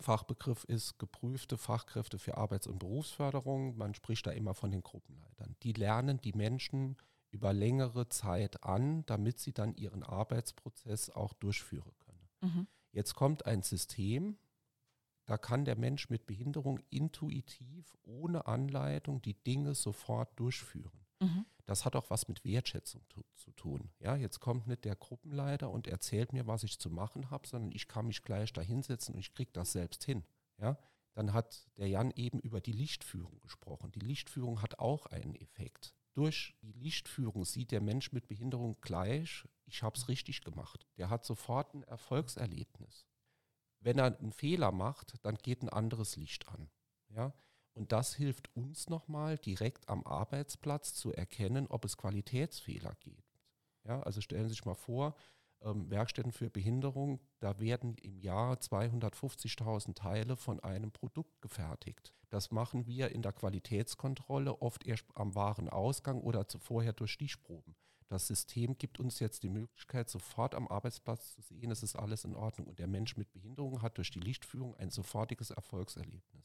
Fachbegriff 0.00 0.64
ist 0.64 0.98
geprüfte 0.98 1.56
Fachkräfte 1.56 2.18
für 2.18 2.36
Arbeits- 2.36 2.66
und 2.66 2.78
Berufsförderung. 2.78 3.76
Man 3.76 3.94
spricht 3.94 4.26
da 4.26 4.30
immer 4.30 4.54
von 4.54 4.70
den 4.70 4.82
Gruppenleitern. 4.82 5.56
Die 5.62 5.72
lernen 5.72 6.20
die 6.20 6.32
Menschen 6.32 6.96
über 7.30 7.52
längere 7.52 8.08
Zeit 8.08 8.62
an, 8.64 9.04
damit 9.06 9.38
sie 9.38 9.52
dann 9.52 9.74
ihren 9.74 10.02
Arbeitsprozess 10.02 11.10
auch 11.10 11.32
durchführen 11.34 11.92
können. 11.98 12.28
Mhm. 12.40 12.66
Jetzt 12.92 13.14
kommt 13.14 13.46
ein 13.46 13.62
System, 13.62 14.38
da 15.26 15.36
kann 15.36 15.64
der 15.64 15.76
Mensch 15.76 16.08
mit 16.08 16.26
Behinderung 16.26 16.80
intuitiv, 16.88 17.96
ohne 18.04 18.46
Anleitung, 18.46 19.20
die 19.22 19.34
Dinge 19.34 19.74
sofort 19.74 20.38
durchführen. 20.38 21.05
Mhm. 21.20 21.46
Das 21.64 21.84
hat 21.84 21.96
auch 21.96 22.10
was 22.10 22.28
mit 22.28 22.44
Wertschätzung 22.44 23.02
zu, 23.08 23.24
zu, 23.34 23.50
tun. 23.52 23.90
Ja, 23.98 24.16
jetzt 24.16 24.38
kommt 24.40 24.66
nicht 24.66 24.84
der 24.84 24.94
Gruppenleiter 24.94 25.70
und 25.70 25.86
erzählt 25.86 26.32
mir, 26.32 26.46
was 26.46 26.62
ich 26.62 26.78
zu 26.78 26.90
machen 26.90 27.30
habe, 27.30 27.48
sondern 27.48 27.72
ich 27.72 27.88
kann 27.88 28.06
mich 28.06 28.22
gleich 28.22 28.52
da 28.52 28.60
hinsetzen 28.60 29.14
und 29.14 29.20
ich 29.20 29.34
kriege 29.34 29.50
das 29.52 29.72
selbst 29.72 30.04
hin. 30.04 30.24
Ja, 30.58 30.78
dann 31.14 31.32
hat 31.32 31.66
der 31.76 31.88
Jan 31.88 32.12
eben 32.12 32.38
über 32.38 32.60
die 32.60 32.72
Lichtführung 32.72 33.40
gesprochen. 33.40 33.90
Die 33.92 34.00
Lichtführung 34.00 34.62
hat 34.62 34.78
auch 34.78 35.06
einen 35.06 35.34
Effekt. 35.34 35.94
Durch 36.12 36.54
die 36.62 36.72
Lichtführung 36.72 37.44
sieht 37.44 37.72
der 37.72 37.80
Mensch 37.80 38.12
mit 38.12 38.28
Behinderung 38.28 38.76
gleich, 38.80 39.44
ich 39.64 39.82
habe 39.82 39.96
es 39.96 40.08
richtig 40.08 40.42
gemacht. 40.42 40.86
Der 40.96 41.10
hat 41.10 41.24
sofort 41.24 41.74
ein 41.74 41.82
Erfolgserlebnis. 41.82 43.06
Wenn 43.80 43.98
er 43.98 44.18
einen 44.18 44.32
Fehler 44.32 44.72
macht, 44.72 45.14
dann 45.24 45.36
geht 45.36 45.62
ein 45.62 45.68
anderes 45.68 46.16
Licht 46.16 46.48
an. 46.48 46.70
Ja? 47.08 47.32
Und 47.76 47.92
das 47.92 48.14
hilft 48.14 48.56
uns 48.56 48.88
nochmal 48.88 49.36
direkt 49.36 49.90
am 49.90 50.02
Arbeitsplatz 50.06 50.94
zu 50.94 51.12
erkennen, 51.12 51.66
ob 51.66 51.84
es 51.84 51.98
Qualitätsfehler 51.98 52.96
gibt. 53.00 53.22
Ja, 53.84 54.02
also 54.02 54.22
stellen 54.22 54.44
Sie 54.44 54.54
sich 54.54 54.64
mal 54.64 54.74
vor, 54.74 55.14
ähm, 55.60 55.90
Werkstätten 55.90 56.32
für 56.32 56.48
Behinderung, 56.48 57.20
da 57.38 57.60
werden 57.60 57.96
im 57.98 58.18
Jahr 58.18 58.54
250.000 58.56 59.94
Teile 59.94 60.36
von 60.36 60.58
einem 60.60 60.90
Produkt 60.90 61.42
gefertigt. 61.42 62.14
Das 62.30 62.50
machen 62.50 62.86
wir 62.86 63.10
in 63.10 63.20
der 63.20 63.32
Qualitätskontrolle 63.32 64.62
oft 64.62 64.86
erst 64.86 65.04
am 65.14 65.34
Warenausgang 65.34 66.22
oder 66.22 66.46
vorher 66.58 66.94
durch 66.94 67.12
Stichproben. 67.12 67.76
Das 68.08 68.26
System 68.26 68.78
gibt 68.78 69.00
uns 69.00 69.18
jetzt 69.18 69.42
die 69.42 69.48
Möglichkeit, 69.48 70.08
sofort 70.08 70.54
am 70.54 70.68
Arbeitsplatz 70.68 71.34
zu 71.34 71.42
sehen, 71.42 71.70
es 71.70 71.82
ist 71.82 71.96
alles 71.96 72.24
in 72.24 72.36
Ordnung. 72.36 72.68
Und 72.68 72.78
der 72.78 72.86
Mensch 72.86 73.16
mit 73.16 73.32
Behinderung 73.32 73.82
hat 73.82 73.98
durch 73.98 74.10
die 74.10 74.20
Lichtführung 74.20 74.76
ein 74.76 74.90
sofortiges 74.90 75.50
Erfolgserlebnis. 75.50 76.35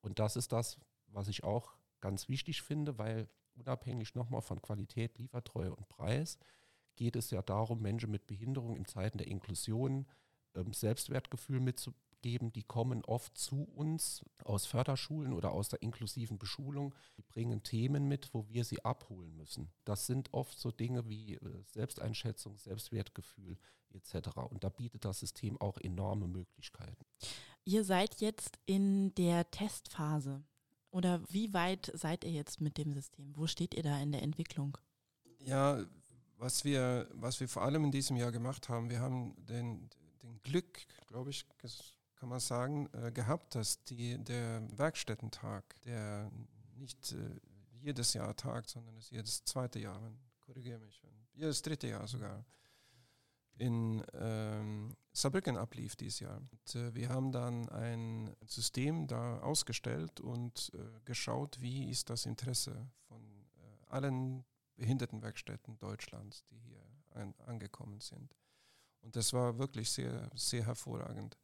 Und 0.00 0.18
das 0.18 0.36
ist 0.36 0.52
das, 0.52 0.78
was 1.08 1.28
ich 1.28 1.44
auch 1.44 1.74
ganz 2.00 2.28
wichtig 2.28 2.62
finde, 2.62 2.98
weil 2.98 3.28
unabhängig 3.54 4.14
nochmal 4.14 4.42
von 4.42 4.62
Qualität, 4.62 5.18
Liefertreue 5.18 5.74
und 5.74 5.88
Preis 5.88 6.38
geht 6.96 7.16
es 7.16 7.30
ja 7.30 7.42
darum, 7.42 7.80
Menschen 7.80 8.10
mit 8.10 8.26
Behinderung 8.26 8.76
in 8.76 8.84
Zeiten 8.84 9.18
der 9.18 9.26
Inklusion 9.28 10.06
ähm, 10.54 10.72
Selbstwertgefühl 10.72 11.60
mitzugeben. 11.60 12.52
Die 12.52 12.62
kommen 12.62 13.04
oft 13.04 13.38
zu 13.38 13.64
uns 13.64 14.22
aus 14.44 14.66
Förderschulen 14.66 15.32
oder 15.32 15.52
aus 15.52 15.68
der 15.68 15.82
inklusiven 15.82 16.38
Beschulung. 16.38 16.94
Die 17.16 17.22
bringen 17.22 17.62
Themen 17.62 18.06
mit, 18.06 18.34
wo 18.34 18.48
wir 18.48 18.64
sie 18.64 18.84
abholen 18.84 19.34
müssen. 19.36 19.70
Das 19.84 20.06
sind 20.06 20.32
oft 20.34 20.58
so 20.58 20.70
Dinge 20.70 21.08
wie 21.08 21.36
äh, 21.36 21.62
Selbsteinschätzung, 21.64 22.58
Selbstwertgefühl 22.58 23.56
etc. 23.92 24.36
Und 24.50 24.64
da 24.64 24.68
bietet 24.68 25.04
das 25.04 25.20
System 25.20 25.60
auch 25.60 25.78
enorme 25.78 26.28
Möglichkeiten. 26.28 27.04
Ihr 27.70 27.84
seid 27.84 28.20
jetzt 28.20 28.58
in 28.66 29.14
der 29.14 29.48
Testphase. 29.52 30.42
Oder 30.90 31.22
wie 31.30 31.54
weit 31.54 31.92
seid 31.94 32.24
ihr 32.24 32.32
jetzt 32.32 32.60
mit 32.60 32.76
dem 32.78 32.92
System? 32.92 33.36
Wo 33.36 33.46
steht 33.46 33.74
ihr 33.74 33.84
da 33.84 33.96
in 34.02 34.10
der 34.10 34.24
Entwicklung? 34.24 34.76
Ja, 35.38 35.84
was 36.36 36.64
wir, 36.64 37.08
was 37.12 37.38
wir 37.38 37.48
vor 37.48 37.62
allem 37.62 37.84
in 37.84 37.92
diesem 37.92 38.16
Jahr 38.16 38.32
gemacht 38.32 38.68
haben, 38.68 38.90
wir 38.90 38.98
haben 38.98 39.36
den, 39.46 39.88
den 40.20 40.42
Glück, 40.42 40.80
glaube 41.06 41.30
ich, 41.30 41.46
kann 42.16 42.28
man 42.28 42.40
sagen, 42.40 42.88
äh, 42.92 43.12
gehabt, 43.12 43.54
dass 43.54 43.84
die, 43.84 44.18
der 44.18 44.66
Werkstättentag, 44.76 45.80
der 45.82 46.28
nicht 46.74 47.12
äh, 47.12 47.38
jedes 47.80 48.14
Jahr 48.14 48.34
tagt, 48.34 48.68
sondern 48.68 48.96
ist 48.96 49.12
jedes 49.12 49.44
zweite 49.44 49.78
Jahr, 49.78 50.12
korrigiere 50.40 50.80
mich, 50.80 51.00
jedes 51.34 51.62
dritte 51.62 51.86
Jahr 51.86 52.08
sogar, 52.08 52.44
in 53.60 54.02
ähm, 54.14 54.96
Saarbrücken 55.12 55.56
ablief 55.56 55.94
dieses 55.94 56.20
Jahr. 56.20 56.38
Und, 56.38 56.74
äh, 56.74 56.94
wir 56.94 57.10
haben 57.10 57.30
dann 57.30 57.68
ein 57.68 58.34
System 58.46 59.06
da 59.06 59.38
ausgestellt 59.40 60.20
und 60.20 60.72
äh, 60.74 61.00
geschaut, 61.04 61.60
wie 61.60 61.90
ist 61.90 62.08
das 62.08 62.24
Interesse 62.24 62.88
von 63.06 63.22
äh, 63.22 63.90
allen 63.90 64.44
Behindertenwerkstätten 64.76 65.78
Deutschlands, 65.78 66.42
die 66.50 66.58
hier 66.58 66.82
ein, 67.10 67.34
angekommen 67.40 68.00
sind. 68.00 68.34
Und 69.02 69.14
das 69.14 69.32
war 69.34 69.58
wirklich 69.58 69.90
sehr, 69.90 70.30
sehr 70.34 70.64
hervorragend. 70.64 71.36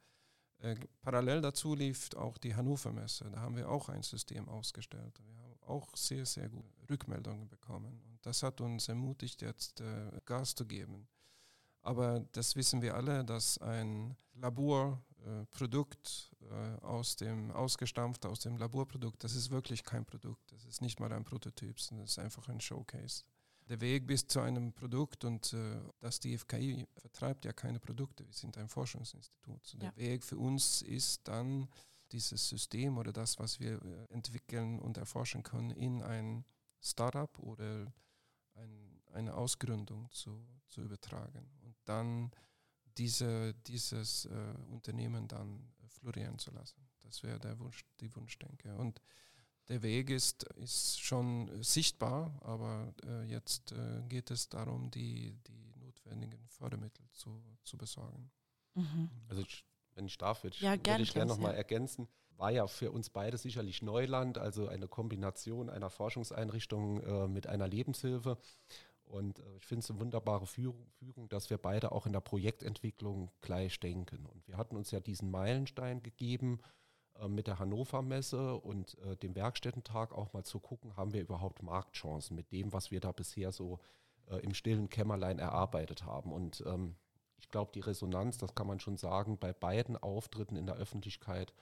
Äh, 0.59 0.76
parallel 1.02 1.42
dazu 1.42 1.74
lief 1.74 2.14
auch 2.14 2.38
die 2.38 2.55
Hannover 2.55 2.92
Messe. 2.92 3.31
Da 3.31 3.40
haben 3.40 3.57
wir 3.57 3.68
auch 3.68 3.90
ein 3.90 4.02
System 4.02 4.48
ausgestellt. 4.48 5.18
Wir 5.22 5.37
haben 5.37 5.55
auch 5.66 5.94
sehr, 5.94 6.24
sehr 6.24 6.48
gute 6.48 6.88
Rückmeldungen 6.88 7.46
bekommen. 7.48 8.00
Und 8.09 8.24
das 8.24 8.42
hat 8.42 8.62
uns 8.62 8.88
ermutigt, 8.88 9.42
jetzt 9.42 9.83
äh, 9.83 10.11
Gas 10.24 10.55
zu 10.55 10.64
geben. 10.66 11.07
Aber 11.87 12.27
das 12.33 12.57
wissen 12.57 12.83
wir 12.83 12.96
alle, 12.96 13.25
dass 13.25 13.59
ein 13.59 14.16
Labor 14.35 15.01
äh, 15.25 15.44
äh, 15.61 16.81
aus 16.83 17.14
dem 17.14 17.53
ausgestampft 17.53 18.27
aus 18.27 18.40
dem 18.40 18.57
Laborprodukt, 18.57 19.22
das 19.22 19.37
ist 19.37 19.51
wirklich 19.51 19.85
kein 19.85 20.05
Produkt. 20.05 20.51
Das 20.51 20.64
ist 20.64 20.83
nicht 20.83 20.99
mal 20.99 21.12
ein 21.12 21.22
Prototyp, 21.22 21.79
sondern 21.79 22.07
das 22.07 22.12
ist 22.12 22.18
einfach 22.18 22.49
ein 22.49 22.61
Showcase. 22.61 23.22
Der 23.68 23.81
Weg 23.81 24.05
bis 24.05 24.27
zu 24.27 24.40
einem 24.40 24.72
Produkt 24.72 25.25
und 25.25 25.53
äh, 25.53 25.81
das 26.01 26.18
DFKI 26.18 26.88
vertreibt 26.96 27.44
ja 27.44 27.53
keine 27.53 27.79
Produkte. 27.79 28.27
Wir 28.27 28.35
sind 28.35 28.59
ein 28.59 28.68
Forschungsinstitut. 28.68 29.64
So 29.64 29.79
ja. 29.79 29.92
Der 29.92 29.96
Weg 29.96 30.25
für 30.25 30.38
uns 30.38 30.83
ist 30.83 31.29
dann 31.29 31.68
dieses 32.11 32.49
System 32.49 32.99
oder 32.99 33.12
das, 33.12 33.38
was 33.38 33.61
wir 33.61 33.81
äh, 33.81 34.12
entwickeln 34.12 34.81
und 34.81 34.96
erforschen 34.96 35.44
können, 35.44 35.70
in 35.70 36.03
ein 36.03 36.44
Startup 36.81 37.38
oder 37.38 37.92
ein, 38.55 39.01
eine 39.12 39.35
Ausgründung 39.35 40.11
zu, 40.11 40.44
zu 40.66 40.83
übertragen 40.83 41.49
dann 41.88 42.31
diese, 42.99 43.55
dieses 43.66 44.27
äh, 44.27 44.55
Unternehmen 44.70 45.29
dann 45.29 45.72
florieren 45.88 46.38
zu 46.38 46.51
lassen. 46.51 46.87
Das 47.03 47.22
wäre 47.22 47.38
der 47.38 47.59
Wunsch, 47.59 47.85
die 48.01 48.14
Wunschdenke. 48.14 48.75
Und 48.77 49.01
der 49.68 49.83
Weg 49.83 50.11
ist, 50.11 50.44
ist 50.55 51.01
schon 51.01 51.51
sichtbar, 51.62 52.38
aber 52.42 52.94
äh, 53.05 53.25
jetzt 53.25 53.72
äh, 53.72 54.03
geht 54.09 54.31
es 54.31 54.49
darum, 54.49 54.90
die, 54.90 55.37
die 55.46 55.72
notwendigen 55.77 56.46
Fördermittel 56.49 57.05
zu, 57.12 57.42
zu 57.64 57.77
besorgen. 57.77 58.31
Mhm. 58.75 59.11
Also 59.29 59.44
wenn 59.94 60.07
ich 60.07 60.18
darf, 60.18 60.44
würde 60.44 60.55
ich, 60.55 60.62
ja, 60.62 60.75
ich 60.75 61.12
gerne 61.14 61.27
nochmal 61.27 61.53
ja. 61.53 61.59
ergänzen. 61.59 62.09
War 62.37 62.51
ja 62.51 62.66
für 62.66 62.92
uns 62.92 63.09
beide 63.09 63.38
sicherlich 63.38 63.81
Neuland, 63.81 64.37
also 64.37 64.68
eine 64.68 64.88
Kombination 64.88 65.70
einer 65.70 65.88
Forschungseinrichtung 65.88 67.01
äh, 67.01 67.29
mit 67.29 67.46
einer 67.46 67.66
Lebenshilfe. 67.66 68.37
Und 69.07 69.38
äh, 69.38 69.57
ich 69.57 69.66
finde 69.66 69.83
es 69.83 69.90
eine 69.90 70.01
wunderbare 70.01 70.47
Führung, 70.47 70.87
Führung, 70.99 71.29
dass 71.29 71.51
wir 71.51 71.59
beide 71.59 71.92
auch 71.92 72.07
in 72.07 72.12
der 72.12 72.21
Projektentwicklung 72.21 73.31
gleich 73.40 73.81
denken. 73.81 74.27
Und 74.27 74.47
wir 74.49 74.57
hatten 74.57 74.77
uns 74.77 74.90
ja 74.90 75.01
diesen 75.01 75.31
Meilenstein 75.31 76.03
gegeben, 76.03 76.61
äh, 77.21 77.29
mit 77.29 77.47
der 77.47 77.59
Hannover 77.59 78.03
Messe 78.03 78.57
und 78.57 78.99
äh, 78.99 79.16
dem 79.16 79.35
Werkstättentag 79.35 80.12
auch 80.12 80.33
mal 80.33 80.45
zu 80.45 80.61
gucken, 80.61 80.97
haben 80.97 81.12
wir 81.12 81.23
überhaupt 81.23 81.62
Marktchancen 81.62 82.37
mit 82.37 82.53
dem, 82.53 82.73
was 82.73 82.90
wir 82.90 83.01
da 83.01 83.12
bisher 83.12 83.53
so 83.53 83.79
äh, 84.29 84.37
im 84.38 84.55
stillen 84.55 84.88
Kämmerlein 84.88 85.38
erarbeitet 85.38 86.05
haben. 86.05 86.33
Und 86.33 86.62
ähm, 86.66 86.97
ich 87.38 87.49
glaube, 87.49 87.73
die 87.75 87.81
Resonanz, 87.81 88.38
das 88.38 88.55
kann 88.55 88.66
man 88.66 88.81
schon 88.81 88.97
sagen, 88.97 89.38
bei 89.38 89.53
beiden 89.53 89.97
Auftritten 89.97 90.57
in 90.57 90.66
der 90.66 90.77
Öffentlichkeit 90.77 91.53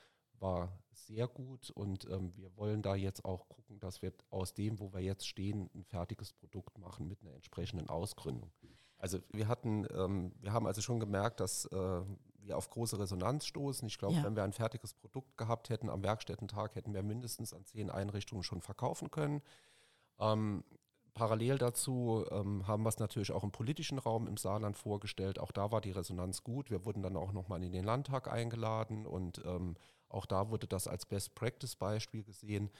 war 0.44 0.78
sehr 0.92 1.26
gut 1.26 1.70
und 1.70 2.08
ähm, 2.10 2.32
wir 2.36 2.54
wollen 2.56 2.82
da 2.82 2.94
jetzt 2.94 3.24
auch 3.24 3.48
gucken, 3.48 3.80
dass 3.80 4.02
wir 4.02 4.12
aus 4.30 4.54
dem, 4.54 4.78
wo 4.78 4.92
wir 4.92 5.00
jetzt 5.00 5.26
stehen, 5.26 5.70
ein 5.74 5.84
fertiges 5.84 6.32
Produkt 6.32 6.78
machen 6.78 7.08
mit 7.08 7.22
einer 7.22 7.34
entsprechenden 7.34 7.88
Ausgründung. 7.88 8.52
Also 8.98 9.18
wir 9.32 9.48
hatten, 9.48 9.86
ähm, 9.92 10.32
wir 10.40 10.52
haben 10.52 10.66
also 10.66 10.80
schon 10.80 11.00
gemerkt, 11.00 11.40
dass 11.40 11.64
äh, 11.66 12.02
wir 12.36 12.56
auf 12.56 12.70
große 12.70 12.98
Resonanz 12.98 13.46
stoßen. 13.46 13.88
Ich 13.88 13.98
glaube, 13.98 14.16
ja. 14.16 14.24
wenn 14.24 14.36
wir 14.36 14.44
ein 14.44 14.52
fertiges 14.52 14.94
Produkt 14.94 15.36
gehabt 15.36 15.70
hätten 15.70 15.88
am 15.88 16.02
Werkstättentag, 16.02 16.74
hätten 16.74 16.94
wir 16.94 17.02
mindestens 17.02 17.52
an 17.52 17.64
zehn 17.64 17.90
Einrichtungen 17.90 18.42
schon 18.42 18.60
verkaufen 18.60 19.10
können. 19.10 19.42
Ähm, 20.18 20.62
parallel 21.14 21.58
dazu 21.58 22.24
ähm, 22.30 22.66
haben 22.66 22.82
wir 22.82 22.88
es 22.88 22.98
natürlich 22.98 23.32
auch 23.32 23.44
im 23.44 23.52
politischen 23.52 23.98
Raum 23.98 24.26
im 24.26 24.36
Saarland 24.36 24.76
vorgestellt. 24.76 25.38
Auch 25.38 25.52
da 25.52 25.70
war 25.70 25.80
die 25.80 25.92
Resonanz 25.92 26.44
gut. 26.44 26.70
Wir 26.70 26.84
wurden 26.84 27.02
dann 27.02 27.16
auch 27.16 27.32
nochmal 27.32 27.62
in 27.62 27.72
den 27.72 27.84
Landtag 27.84 28.30
eingeladen 28.30 29.06
und 29.06 29.42
ähm, 29.44 29.76
auch 30.14 30.26
da 30.26 30.50
wurde 30.50 30.66
das 30.66 30.86
als 30.88 31.06
Best-Practice-Beispiel 31.06 32.22
gesehen. 32.22 32.70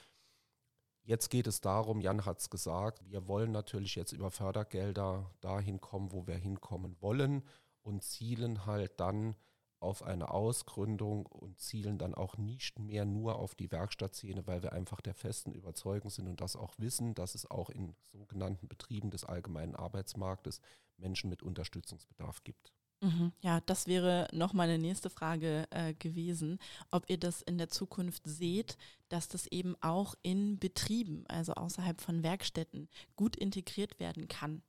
Jetzt 1.03 1.29
geht 1.29 1.45
es 1.45 1.61
darum, 1.61 2.01
Jan 2.01 2.25
hat 2.25 2.39
es 2.39 2.49
gesagt, 2.49 3.03
wir 3.09 3.27
wollen 3.27 3.51
natürlich 3.51 3.95
jetzt 3.95 4.11
über 4.11 4.31
Fördergelder 4.31 5.29
dahin 5.41 5.79
kommen, 5.79 6.11
wo 6.11 6.25
wir 6.25 6.35
hinkommen 6.35 6.95
wollen 6.99 7.43
und 7.83 8.03
zielen 8.03 8.65
halt 8.65 8.99
dann 8.99 9.35
auf 9.79 10.01
eine 10.01 10.31
Ausgründung 10.31 11.27
und 11.27 11.59
zielen 11.59 11.99
dann 11.99 12.15
auch 12.15 12.37
nicht 12.37 12.79
mehr 12.79 13.05
nur 13.05 13.35
auf 13.35 13.53
die 13.53 13.71
Werkstattszene, 13.71 14.47
weil 14.47 14.63
wir 14.63 14.73
einfach 14.73 14.99
der 14.99 15.13
festen 15.13 15.51
Überzeugung 15.51 16.09
sind 16.09 16.27
und 16.27 16.41
das 16.41 16.55
auch 16.55 16.73
wissen, 16.79 17.13
dass 17.13 17.35
es 17.35 17.49
auch 17.51 17.69
in 17.69 17.93
sogenannten 18.01 18.67
Betrieben 18.67 19.11
des 19.11 19.25
allgemeinen 19.25 19.75
Arbeitsmarktes 19.75 20.59
Menschen 20.97 21.29
mit 21.29 21.43
Unterstützungsbedarf 21.43 22.43
gibt. 22.43 22.73
Mhm. 23.01 23.31
Ja, 23.41 23.61
das 23.61 23.87
wäre 23.87 24.27
noch 24.31 24.53
meine 24.53 24.77
nächste 24.77 25.09
Frage 25.09 25.67
äh, 25.69 25.93
gewesen, 25.93 26.59
ob 26.91 27.09
ihr 27.09 27.19
das 27.19 27.41
in 27.41 27.57
der 27.57 27.69
Zukunft 27.69 28.23
seht, 28.25 28.77
dass 29.09 29.27
das 29.27 29.47
eben 29.47 29.75
auch 29.81 30.15
in 30.23 30.57
Betrieben, 30.59 31.25
also 31.27 31.53
außerhalb 31.53 32.01
von 32.01 32.23
Werkstätten, 32.23 32.89
gut 33.15 33.35
integriert 33.35 33.99
werden 33.99 34.27
kann. 34.27 34.61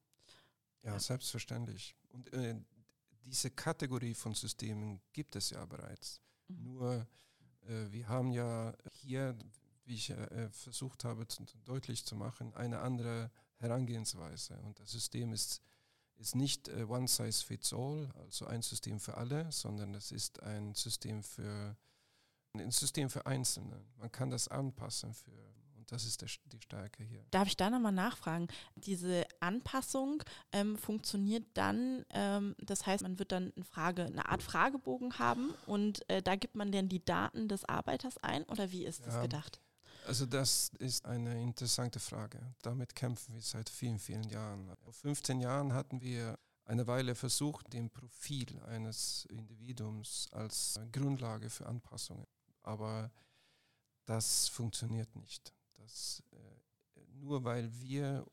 Ja, 0.82 0.92
ja. 0.92 0.98
selbstverständlich. 0.98 1.96
Und 2.08 2.32
äh, 2.32 2.56
diese 3.24 3.50
Kategorie 3.50 4.14
von 4.14 4.34
Systemen 4.34 5.00
gibt 5.12 5.36
es 5.36 5.50
ja 5.50 5.64
bereits. 5.64 6.20
Mhm. 6.48 6.62
Nur 6.64 7.06
äh, 7.62 7.90
wir 7.90 8.08
haben 8.08 8.32
ja 8.32 8.74
hier, 8.92 9.36
wie 9.84 9.94
ich 9.94 10.10
äh, 10.10 10.48
versucht 10.50 11.04
habe 11.04 11.26
zu, 11.28 11.44
deutlich 11.64 12.04
zu 12.04 12.16
machen, 12.16 12.54
eine 12.54 12.80
andere 12.80 13.30
Herangehensweise. 13.56 14.58
Und 14.62 14.78
das 14.80 14.90
System 14.90 15.32
ist, 15.32 15.62
ist 16.18 16.34
nicht 16.34 16.68
äh, 16.68 16.84
one 16.84 17.08
size 17.08 17.44
fits 17.44 17.72
all, 17.72 18.10
also 18.16 18.46
ein 18.46 18.62
System 18.62 19.00
für 19.00 19.16
alle, 19.16 19.50
sondern 19.52 19.94
es 19.94 20.12
ist 20.12 20.42
ein 20.42 20.74
System 20.74 21.22
für 21.22 21.76
ein 22.54 22.70
System 22.70 23.10
für 23.10 23.26
Einzelne. 23.26 23.84
Man 23.96 24.10
kann 24.10 24.30
das 24.30 24.48
anpassen 24.48 25.12
für 25.12 25.56
das 25.88 26.04
ist 26.04 26.20
der, 26.20 26.28
die 26.46 26.60
Stärke 26.60 27.04
hier. 27.04 27.24
Darf 27.30 27.48
ich 27.48 27.56
da 27.56 27.70
nochmal 27.70 27.92
nachfragen? 27.92 28.48
Diese 28.74 29.24
Anpassung 29.40 30.22
ähm, 30.52 30.76
funktioniert 30.76 31.44
dann, 31.54 32.04
ähm, 32.10 32.56
das 32.58 32.86
heißt, 32.86 33.02
man 33.02 33.18
wird 33.18 33.32
dann 33.32 33.52
eine, 33.54 33.64
Frage, 33.64 34.04
eine 34.04 34.28
Art 34.28 34.42
Fragebogen 34.42 35.18
haben 35.18 35.54
und 35.66 36.08
äh, 36.10 36.22
da 36.22 36.36
gibt 36.36 36.56
man 36.56 36.72
dann 36.72 36.88
die 36.88 37.04
Daten 37.04 37.48
des 37.48 37.64
Arbeiters 37.64 38.18
ein 38.18 38.44
oder 38.44 38.72
wie 38.72 38.84
ist 38.84 39.06
das 39.06 39.20
gedacht? 39.20 39.60
Also 40.06 40.24
das 40.24 40.70
ist 40.78 41.04
eine 41.04 41.42
interessante 41.42 41.98
Frage. 41.98 42.54
Damit 42.62 42.94
kämpfen 42.94 43.34
wir 43.34 43.42
seit 43.42 43.68
vielen, 43.68 43.98
vielen 43.98 44.28
Jahren. 44.28 44.74
Vor 44.76 44.92
15 44.92 45.40
Jahren 45.40 45.72
hatten 45.72 46.00
wir 46.00 46.38
eine 46.64 46.86
Weile 46.86 47.14
versucht, 47.14 47.72
dem 47.72 47.90
Profil 47.90 48.60
eines 48.62 49.26
Individuums 49.30 50.28
als 50.32 50.80
Grundlage 50.92 51.50
für 51.50 51.66
Anpassungen. 51.66 52.26
Aber 52.62 53.10
das 54.04 54.48
funktioniert 54.48 55.14
nicht 55.16 55.56
dass 55.86 56.22
äh, 56.32 57.00
nur 57.14 57.44
weil 57.44 57.70
wir 57.80 58.26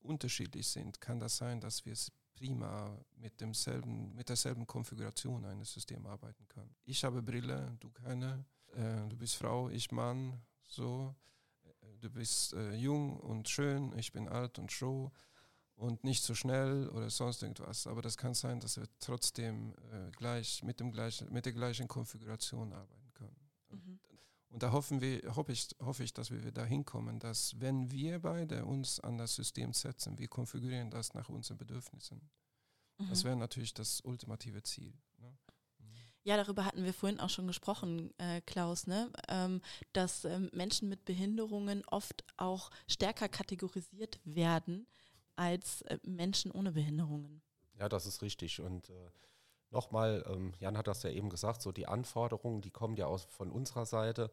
unterschiedlich 0.00 0.66
sind, 0.66 1.00
kann 1.00 1.20
das 1.20 1.36
sein, 1.36 1.60
dass 1.60 1.84
wir 1.84 1.92
es 1.92 2.10
prima 2.34 2.98
mit, 3.16 3.40
demselben, 3.40 4.14
mit 4.14 4.28
derselben 4.28 4.66
Konfiguration 4.66 5.44
eines 5.44 5.72
Systems 5.72 6.06
arbeiten 6.06 6.48
können. 6.48 6.74
Ich 6.84 7.04
habe 7.04 7.22
Brille, 7.22 7.76
du 7.78 7.90
keine, 7.90 8.44
äh, 8.74 9.08
du 9.08 9.16
bist 9.16 9.36
Frau, 9.36 9.68
ich 9.68 9.92
Mann, 9.92 10.40
so, 10.72 11.14
äh, 11.64 11.98
du 12.00 12.10
bist 12.10 12.54
äh, 12.54 12.74
jung 12.74 13.18
und 13.20 13.48
schön, 13.48 13.96
ich 13.98 14.12
bin 14.12 14.28
alt 14.28 14.58
und 14.58 14.72
schroh 14.72 15.12
und 15.76 16.04
nicht 16.04 16.22
so 16.22 16.34
schnell 16.34 16.88
oder 16.90 17.10
sonst 17.10 17.42
irgendwas. 17.42 17.86
Aber 17.86 18.02
das 18.02 18.16
kann 18.16 18.34
sein, 18.34 18.60
dass 18.60 18.76
wir 18.76 18.86
trotzdem 18.98 19.74
äh, 19.92 20.10
gleich 20.12 20.62
mit, 20.62 20.80
dem 20.80 20.92
gleichen, 20.92 21.32
mit 21.32 21.44
der 21.44 21.52
gleichen 21.52 21.88
Konfiguration 21.88 22.72
arbeiten 22.72 23.12
können. 23.14 23.36
Mhm. 23.70 24.00
Und 24.50 24.62
da 24.62 24.70
hoffen 24.70 25.00
wir, 25.00 25.34
hoffe 25.34 25.52
ich, 25.52 25.68
hoffe 25.80 26.04
ich, 26.04 26.12
dass 26.12 26.30
wir 26.30 26.52
da 26.52 26.64
hinkommen, 26.64 27.18
dass 27.18 27.58
wenn 27.58 27.90
wir 27.90 28.18
beide 28.18 28.66
uns 28.66 29.00
an 29.00 29.16
das 29.16 29.34
System 29.34 29.72
setzen, 29.72 30.18
wir 30.18 30.28
konfigurieren 30.28 30.90
das 30.90 31.14
nach 31.14 31.30
unseren 31.30 31.56
Bedürfnissen. 31.56 32.20
Mhm. 32.98 33.08
Das 33.08 33.24
wäre 33.24 33.36
natürlich 33.36 33.72
das 33.72 34.02
ultimative 34.02 34.62
Ziel. 34.62 34.92
Ja, 36.24 36.36
darüber 36.36 36.64
hatten 36.64 36.84
wir 36.84 36.94
vorhin 36.94 37.20
auch 37.20 37.30
schon 37.30 37.46
gesprochen, 37.46 38.12
äh, 38.18 38.40
Klaus, 38.42 38.86
ne? 38.86 39.10
Ähm, 39.28 39.60
dass 39.92 40.24
ähm, 40.24 40.50
Menschen 40.52 40.88
mit 40.88 41.04
Behinderungen 41.04 41.82
oft 41.86 42.24
auch 42.36 42.70
stärker 42.86 43.28
kategorisiert 43.28 44.20
werden 44.24 44.86
als 45.36 45.82
äh, 45.82 45.98
Menschen 46.04 46.52
ohne 46.52 46.72
Behinderungen. 46.72 47.42
Ja, 47.78 47.88
das 47.88 48.06
ist 48.06 48.22
richtig. 48.22 48.60
Und 48.60 48.90
äh, 48.90 49.10
Nochmal, 49.72 50.22
ähm, 50.28 50.52
Jan 50.60 50.76
hat 50.76 50.86
das 50.86 51.02
ja 51.02 51.08
eben 51.08 51.30
gesagt, 51.30 51.62
so 51.62 51.72
die 51.72 51.88
Anforderungen, 51.88 52.60
die 52.60 52.70
kommen 52.70 52.94
ja 52.94 53.06
aus 53.06 53.24
von 53.24 53.50
unserer 53.50 53.86
Seite. 53.86 54.30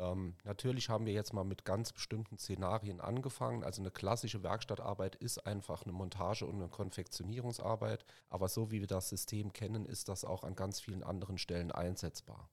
Ähm, 0.00 0.34
natürlich 0.44 0.88
haben 0.88 1.04
wir 1.04 1.12
jetzt 1.12 1.34
mal 1.34 1.44
mit 1.44 1.64
ganz 1.66 1.92
bestimmten 1.92 2.38
Szenarien 2.38 3.00
angefangen. 3.00 3.62
Also 3.62 3.82
eine 3.82 3.90
klassische 3.90 4.42
Werkstattarbeit 4.42 5.14
ist 5.16 5.46
einfach 5.46 5.82
eine 5.82 5.92
Montage 5.92 6.46
und 6.46 6.54
eine 6.54 6.68
Konfektionierungsarbeit. 6.68 8.06
Aber 8.30 8.48
so 8.48 8.70
wie 8.70 8.80
wir 8.80 8.86
das 8.86 9.10
System 9.10 9.52
kennen, 9.52 9.84
ist 9.84 10.08
das 10.08 10.24
auch 10.24 10.42
an 10.42 10.56
ganz 10.56 10.80
vielen 10.80 11.02
anderen 11.02 11.36
Stellen 11.36 11.70
einsetzbar. 11.70 12.48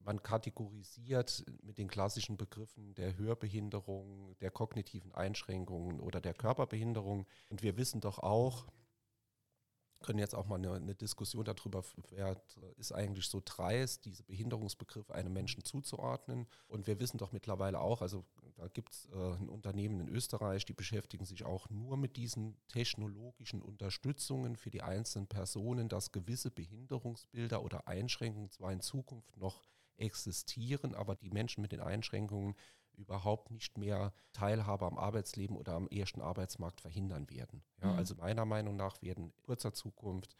Man 0.00 0.22
kategorisiert 0.22 1.44
mit 1.62 1.78
den 1.78 1.88
klassischen 1.88 2.36
Begriffen 2.36 2.94
der 2.94 3.16
Hörbehinderung, 3.16 4.36
der 4.40 4.50
kognitiven 4.50 5.14
Einschränkungen 5.14 6.00
oder 6.00 6.20
der 6.20 6.34
Körperbehinderung. 6.34 7.26
Und 7.48 7.62
wir 7.62 7.76
wissen 7.78 8.00
doch 8.00 8.18
auch, 8.18 8.66
können 10.02 10.18
jetzt 10.18 10.34
auch 10.34 10.46
mal 10.46 10.56
eine, 10.56 10.74
eine, 10.74 10.94
Diskussion 10.94 11.44
darüber, 11.44 11.82
wer 12.10 12.40
ist 12.76 12.92
eigentlich 12.92 13.26
so 13.26 13.40
dreist, 13.44 14.04
diese 14.04 14.22
Behinderungsbegriffe 14.24 15.14
einem 15.14 15.32
Menschen 15.32 15.64
zuzuordnen. 15.64 16.46
Und 16.68 16.86
wir 16.86 17.00
wissen 17.00 17.18
doch 17.18 17.32
mittlerweile 17.32 17.80
auch, 17.80 18.02
also 18.02 18.24
da 18.56 18.68
gibt 18.68 18.92
es 18.92 19.08
äh, 19.12 19.34
ein 19.34 19.48
Unternehmen 19.48 20.00
in 20.00 20.08
Österreich, 20.08 20.64
die 20.64 20.72
beschäftigen 20.72 21.24
sich 21.24 21.44
auch 21.44 21.70
nur 21.70 21.96
mit 21.96 22.16
diesen 22.16 22.56
technologischen 22.68 23.62
Unterstützungen 23.62 24.56
für 24.56 24.70
die 24.70 24.82
einzelnen 24.82 25.26
Personen, 25.26 25.88
dass 25.88 26.12
gewisse 26.12 26.50
Behinderungsbilder 26.50 27.62
oder 27.62 27.88
Einschränkungen 27.88 28.50
zwar 28.50 28.72
in 28.72 28.80
Zukunft 28.80 29.36
noch 29.36 29.62
existieren, 29.96 30.94
aber 30.94 31.14
die 31.16 31.30
Menschen 31.30 31.62
mit 31.62 31.72
den 31.72 31.80
Einschränkungen 31.80 32.54
überhaupt 32.96 33.50
nicht 33.50 33.78
mehr 33.78 34.12
Teilhabe 34.32 34.86
am 34.86 34.98
Arbeitsleben 34.98 35.56
oder 35.56 35.74
am 35.74 35.88
ersten 35.88 36.20
Arbeitsmarkt 36.20 36.80
verhindern 36.80 37.28
werden. 37.30 37.62
Ja, 37.80 37.92
mhm. 37.92 37.98
Also 37.98 38.14
meiner 38.16 38.44
Meinung 38.44 38.76
nach 38.76 39.00
werden 39.02 39.24
in 39.24 39.42
kurzer 39.42 39.72
Zukunft 39.72 40.36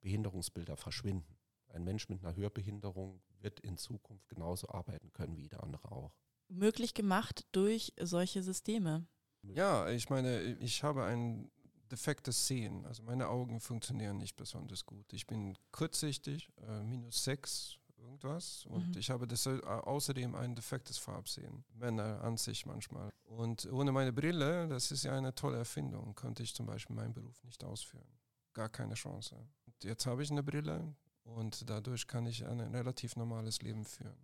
Behinderungsbilder 0.00 0.76
verschwinden. 0.76 1.36
Ein 1.68 1.84
Mensch 1.84 2.08
mit 2.08 2.24
einer 2.24 2.36
Hörbehinderung 2.36 3.20
wird 3.40 3.60
in 3.60 3.76
Zukunft 3.76 4.28
genauso 4.28 4.68
arbeiten 4.68 5.12
können 5.12 5.36
wie 5.36 5.42
jeder 5.42 5.62
andere 5.62 5.90
auch. 5.90 6.12
Möglich 6.48 6.94
gemacht 6.94 7.46
durch 7.52 7.92
solche 8.00 8.42
Systeme. 8.42 9.06
Ja, 9.42 9.88
ich 9.88 10.08
meine, 10.08 10.42
ich 10.42 10.82
habe 10.82 11.04
ein 11.04 11.50
defektes 11.90 12.46
Sehen. 12.46 12.84
Also 12.86 13.02
meine 13.02 13.28
Augen 13.28 13.60
funktionieren 13.60 14.18
nicht 14.18 14.36
besonders 14.36 14.86
gut. 14.86 15.12
Ich 15.12 15.26
bin 15.26 15.56
kurzsichtig, 15.72 16.50
äh, 16.66 16.82
minus 16.82 17.24
sechs 17.24 17.78
irgendwas. 17.98 18.66
Und 18.66 18.88
mhm. 18.88 18.98
ich 18.98 19.10
habe 19.10 19.26
das, 19.26 19.46
äh, 19.46 19.60
außerdem 19.62 20.34
ein 20.34 20.54
defektes 20.54 20.98
Farbsehen. 20.98 21.64
Männer 21.74 22.22
an 22.22 22.36
sich 22.36 22.66
manchmal. 22.66 23.10
Und 23.24 23.70
ohne 23.72 23.92
meine 23.92 24.12
Brille, 24.12 24.68
das 24.68 24.90
ist 24.90 25.04
ja 25.04 25.16
eine 25.16 25.34
tolle 25.34 25.58
Erfindung, 25.58 26.14
konnte 26.14 26.42
ich 26.42 26.54
zum 26.54 26.66
Beispiel 26.66 26.96
meinen 26.96 27.12
Beruf 27.12 27.42
nicht 27.44 27.62
ausführen. 27.64 28.06
Gar 28.52 28.68
keine 28.68 28.94
Chance. 28.94 29.36
Und 29.66 29.84
jetzt 29.84 30.06
habe 30.06 30.22
ich 30.22 30.30
eine 30.30 30.42
Brille 30.42 30.94
und 31.24 31.68
dadurch 31.68 32.06
kann 32.06 32.26
ich 32.26 32.46
ein 32.46 32.60
relativ 32.60 33.16
normales 33.16 33.60
Leben 33.62 33.84
führen. 33.84 34.16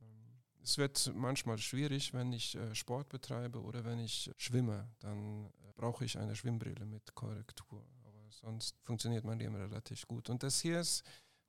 Es 0.62 0.78
wird 0.78 1.12
manchmal 1.14 1.58
schwierig, 1.58 2.14
wenn 2.14 2.32
ich 2.32 2.54
äh, 2.54 2.74
Sport 2.74 3.08
betreibe 3.08 3.60
oder 3.60 3.84
wenn 3.84 3.98
ich 3.98 4.30
schwimme. 4.36 4.88
Dann 5.00 5.46
äh, 5.46 5.72
brauche 5.74 6.04
ich 6.04 6.16
eine 6.16 6.36
Schwimmbrille 6.36 6.86
mit 6.86 7.14
Korrektur. 7.16 7.84
Aber 8.04 8.30
sonst 8.30 8.76
funktioniert 8.84 9.24
mein 9.24 9.40
Leben 9.40 9.56
relativ 9.56 10.06
gut. 10.06 10.30
Und 10.30 10.44
das 10.44 10.60
hier 10.60 10.80
ist 10.80 11.02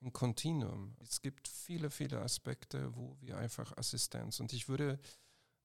ein 0.03 0.13
Kontinuum. 0.13 0.95
Es 1.01 1.21
gibt 1.21 1.47
viele, 1.47 1.89
viele 1.89 2.21
Aspekte, 2.21 2.95
wo 2.95 3.17
wir 3.21 3.37
einfach 3.37 3.75
Assistenz 3.77 4.39
und 4.39 4.53
ich 4.53 4.67
würde, 4.67 4.99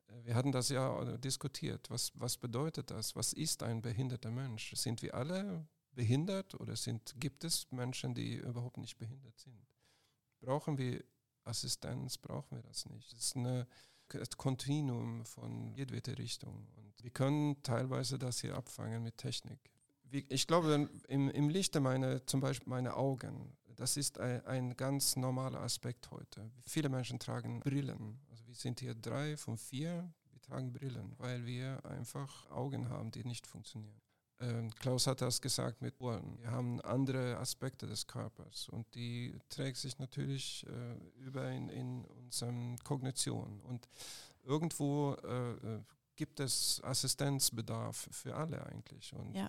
äh, 0.09 0.25
wir 0.25 0.35
hatten 0.35 0.53
das 0.53 0.69
ja 0.69 1.17
diskutiert, 1.19 1.91
was, 1.91 2.13
was 2.15 2.37
bedeutet 2.37 2.91
das? 2.91 3.17
Was 3.17 3.33
ist 3.33 3.63
ein 3.63 3.83
behinderter 3.83 4.31
Mensch? 4.31 4.75
Sind 4.77 5.03
wir 5.03 5.15
alle 5.15 5.67
behindert 5.93 6.55
oder 6.55 6.77
sind, 6.77 7.15
gibt 7.19 7.45
es 7.45 7.71
Menschen, 7.71 8.15
die 8.15 8.35
überhaupt 8.37 8.79
nicht 8.79 8.99
behindert 8.99 9.39
sind? 9.39 9.67
Brauchen 10.41 10.79
wir 10.79 11.03
Assistenz? 11.45 12.19
Brauchen 12.19 12.57
wir 12.57 12.63
das 12.63 12.87
nicht? 12.87 13.13
Es 13.13 13.19
ist 13.19 13.37
ein 13.37 13.67
Kontinuum 14.37 15.25
von 15.27 15.75
jedweder 15.75 16.17
Richtung 16.17 16.69
und 16.77 17.03
wir 17.03 17.11
können 17.11 17.63
teilweise 17.63 18.19
das 18.19 18.41
hier 18.41 18.57
abfangen 18.57 19.03
mit 19.03 19.19
Technik 19.19 19.59
ich 20.11 20.47
glaube, 20.47 20.89
im, 21.09 21.29
im 21.31 21.49
Lichte 21.49 21.81
meine, 21.81 22.25
zum 22.27 22.41
Beispiel 22.41 22.69
meine 22.69 22.97
Augen, 22.97 23.57
das 23.79 23.97
ist 23.97 24.19
ein, 24.19 24.45
ein, 24.45 24.77
ganz 24.77 25.15
normaler 25.15 25.61
Aspekt 25.61 26.11
heute. 26.11 26.51
Viele 26.67 26.89
Menschen 26.89 27.21
tragen 27.21 27.61
Brillen. 27.61 28.19
Also 28.29 28.45
wir 28.47 28.55
sind 28.55 28.81
hier 28.81 28.95
drei 28.95 29.37
von 29.37 29.57
vier, 29.57 30.13
wir 30.33 30.41
tragen 30.41 30.73
Brillen, 30.73 31.15
weil 31.19 31.47
wir 31.47 31.85
einfach 31.87 32.51
Augen 32.51 32.89
haben, 32.89 33.13
die 33.13 33.25
nicht 33.25 33.47
funktionieren. 33.47 34.01
Ähm, 34.41 34.75
Klaus 34.75 35.07
hat 35.07 35.21
das 35.21 35.41
gesagt 35.41 35.81
mit 35.81 36.01
Ohren. 36.01 36.39
Wir 36.41 36.51
haben 36.51 36.81
andere 36.81 37.39
Aspekte 37.39 37.87
des 37.87 38.05
Körpers 38.07 38.69
und 38.69 38.93
die 38.97 39.39
trägt 39.49 39.77
sich 39.77 39.97
natürlich 39.99 40.67
äh, 40.67 41.21
über 41.21 41.49
in, 41.49 41.69
in 41.69 42.05
unserer 42.05 42.77
Kognition. 42.83 43.61
Und 43.61 43.89
irgendwo 44.43 45.15
äh, 45.23 45.53
äh, 45.53 45.83
gibt 46.17 46.41
es 46.41 46.81
Assistenzbedarf 46.83 48.09
für 48.11 48.35
alle 48.35 48.67
eigentlich. 48.67 49.13
Und 49.15 49.37
ja. 49.37 49.49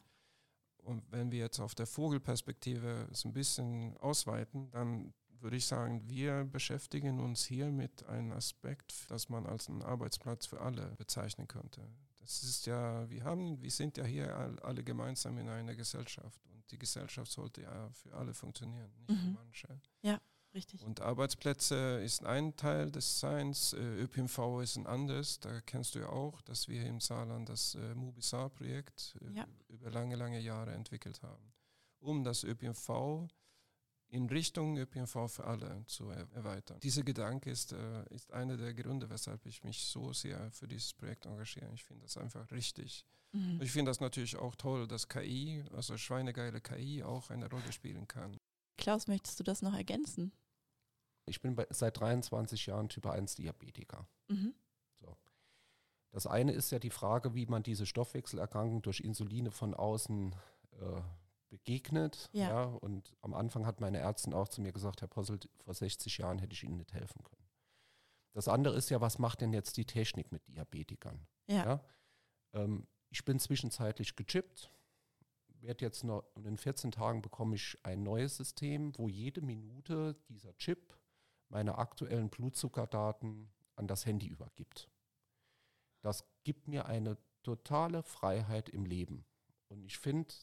Und 0.89 1.03
wenn 1.11 1.31
wir 1.31 1.37
jetzt 1.37 1.59
auf 1.59 1.75
der 1.75 1.85
Vogelperspektive 1.85 3.07
es 3.11 3.23
ein 3.23 3.31
bisschen 3.31 3.95
ausweiten, 3.97 4.71
dann 4.71 5.13
würde 5.39 5.55
ich 5.55 5.67
sagen, 5.67 6.01
wir 6.09 6.45
beschäftigen 6.45 7.19
uns 7.19 7.45
hier 7.45 7.67
mit 7.67 8.07
einem 8.07 8.31
Aspekt, 8.31 9.05
das 9.07 9.29
man 9.29 9.45
als 9.45 9.69
einen 9.69 9.83
Arbeitsplatz 9.83 10.47
für 10.47 10.59
alle 10.61 10.95
bezeichnen 10.97 11.47
könnte. 11.47 11.87
Das 12.17 12.41
ist 12.41 12.65
ja, 12.65 13.07
wir 13.07 13.23
haben, 13.23 13.61
wir 13.61 13.69
sind 13.69 13.97
ja 13.97 14.03
hier 14.03 14.35
alle 14.63 14.83
gemeinsam 14.83 15.37
in 15.37 15.47
einer 15.47 15.75
Gesellschaft 15.75 16.43
und 16.47 16.63
die 16.71 16.79
Gesellschaft 16.79 17.31
sollte 17.31 17.61
ja 17.61 17.91
für 17.91 18.11
alle 18.15 18.33
funktionieren, 18.33 18.91
nicht 18.97 19.11
mhm. 19.11 19.17
für 19.17 19.29
manche. 19.43 19.67
Ja. 20.01 20.19
Richtig. 20.53 20.83
Und 20.83 21.01
Arbeitsplätze 21.01 22.01
ist 22.03 22.25
ein 22.25 22.55
Teil 22.55 22.91
des 22.91 23.19
Seins, 23.19 23.73
äh, 23.73 23.77
ÖPNV 23.77 24.61
ist 24.61 24.77
ein 24.77 24.87
anderes. 24.87 25.39
Da 25.39 25.61
kennst 25.61 25.93
du 25.93 25.99
ja 25.99 26.09
auch, 26.09 26.41
dass 26.41 26.67
wir 26.67 26.85
im 26.85 26.99
Saarland 26.99 27.49
das 27.49 27.75
äh, 27.75 27.93
Mubisar-Projekt 27.93 29.15
äh, 29.21 29.37
ja. 29.37 29.47
über 29.67 29.91
lange, 29.91 30.15
lange 30.15 30.39
Jahre 30.39 30.73
entwickelt 30.73 31.21
haben, 31.21 31.53
um 31.99 32.23
das 32.23 32.43
ÖPNV 32.43 33.27
in 34.11 34.25
Richtung 34.27 34.75
ÖPNV 34.75 35.27
für 35.27 35.43
alle 35.43 35.83
zu 35.85 36.09
er 36.09 36.27
erweitern. 36.33 36.79
Dieser 36.79 37.03
Gedanke 37.03 37.51
ist, 37.51 37.75
ist 38.09 38.33
einer 38.33 38.57
der 38.57 38.73
Gründe, 38.73 39.07
weshalb 39.07 39.45
ich 39.45 39.63
mich 39.63 39.83
so 39.83 40.13
sehr 40.13 40.49
für 40.51 40.67
dieses 40.67 40.95
Projekt 40.95 41.27
engagiere. 41.27 41.69
Ich 41.75 41.83
finde 41.83 42.05
das 42.05 42.17
einfach 42.17 42.49
richtig. 42.49 43.05
Mhm. 43.33 43.61
Ich 43.61 43.71
finde 43.71 43.91
das 43.91 43.99
natürlich 43.99 44.35
auch 44.35 44.55
toll, 44.55 44.87
dass 44.87 45.07
KI, 45.07 45.63
also 45.75 45.95
schweinegeile 45.95 46.59
KI, 46.59 47.03
auch 47.03 47.29
eine 47.29 47.47
Rolle 47.51 47.71
spielen 47.71 48.07
kann. 48.07 48.39
Klaus, 48.79 49.07
möchtest 49.07 49.39
du 49.39 49.43
das 49.43 49.61
noch 49.61 49.75
ergänzen? 49.75 50.31
Ich 51.25 51.41
bin 51.41 51.55
bei, 51.55 51.67
seit 51.69 51.99
23 51.99 52.65
Jahren 52.65 52.89
Typ 52.89 53.05
1 53.05 53.35
Diabetiker. 53.35 54.07
Mhm. 54.29 54.55
So. 54.95 55.15
Das 56.11 56.25
eine 56.25 56.53
ist 56.53 56.71
ja 56.71 56.79
die 56.79 56.89
Frage, 56.89 57.35
wie 57.35 57.45
man 57.45 57.61
diese 57.61 57.85
Stoffwechselerkrankung 57.85 58.81
durch 58.81 59.01
Insuline 59.01 59.51
von 59.51 59.73
außen 59.73 60.33
äh, 60.79 61.01
begegnet. 61.49 62.29
Ja. 62.31 62.49
ja. 62.49 62.63
Und 62.63 63.15
am 63.21 63.33
Anfang 63.33 63.65
hat 63.65 63.81
meine 63.81 63.99
Ärztin 63.99 64.33
auch 64.33 64.47
zu 64.47 64.61
mir 64.61 64.71
gesagt, 64.71 65.01
Herr 65.01 65.07
Posselt, 65.07 65.49
vor 65.57 65.73
60 65.73 66.17
Jahren 66.17 66.39
hätte 66.39 66.53
ich 66.53 66.63
Ihnen 66.63 66.77
nicht 66.77 66.93
helfen 66.93 67.21
können. 67.23 67.49
Das 68.33 68.47
andere 68.47 68.75
ist 68.75 68.89
ja, 68.89 69.01
was 69.01 69.19
macht 69.19 69.41
denn 69.41 69.53
jetzt 69.53 69.75
die 69.77 69.85
Technik 69.85 70.31
mit 70.31 70.47
Diabetikern? 70.47 71.27
Ja. 71.47 71.65
ja? 71.65 71.83
Ähm, 72.53 72.87
ich 73.09 73.25
bin 73.25 73.39
zwischenzeitlich 73.39 74.15
gechippt 74.15 74.71
werde 75.61 75.85
jetzt 75.85 76.03
noch, 76.03 76.23
in 76.43 76.57
14 76.57 76.91
Tagen 76.91 77.21
bekomme 77.21 77.55
ich 77.55 77.77
ein 77.83 78.03
neues 78.03 78.37
System, 78.37 78.97
wo 78.97 79.07
jede 79.07 79.41
Minute 79.41 80.15
dieser 80.29 80.55
Chip 80.57 80.97
meine 81.49 81.77
aktuellen 81.77 82.29
Blutzuckerdaten 82.29 83.49
an 83.75 83.87
das 83.87 84.05
Handy 84.05 84.27
übergibt. 84.27 84.89
Das 86.01 86.23
gibt 86.43 86.67
mir 86.67 86.85
eine 86.85 87.17
totale 87.43 88.03
Freiheit 88.03 88.69
im 88.69 88.85
Leben. 88.85 89.25
Und 89.67 89.83
ich 89.83 89.97
finde, 89.97 90.33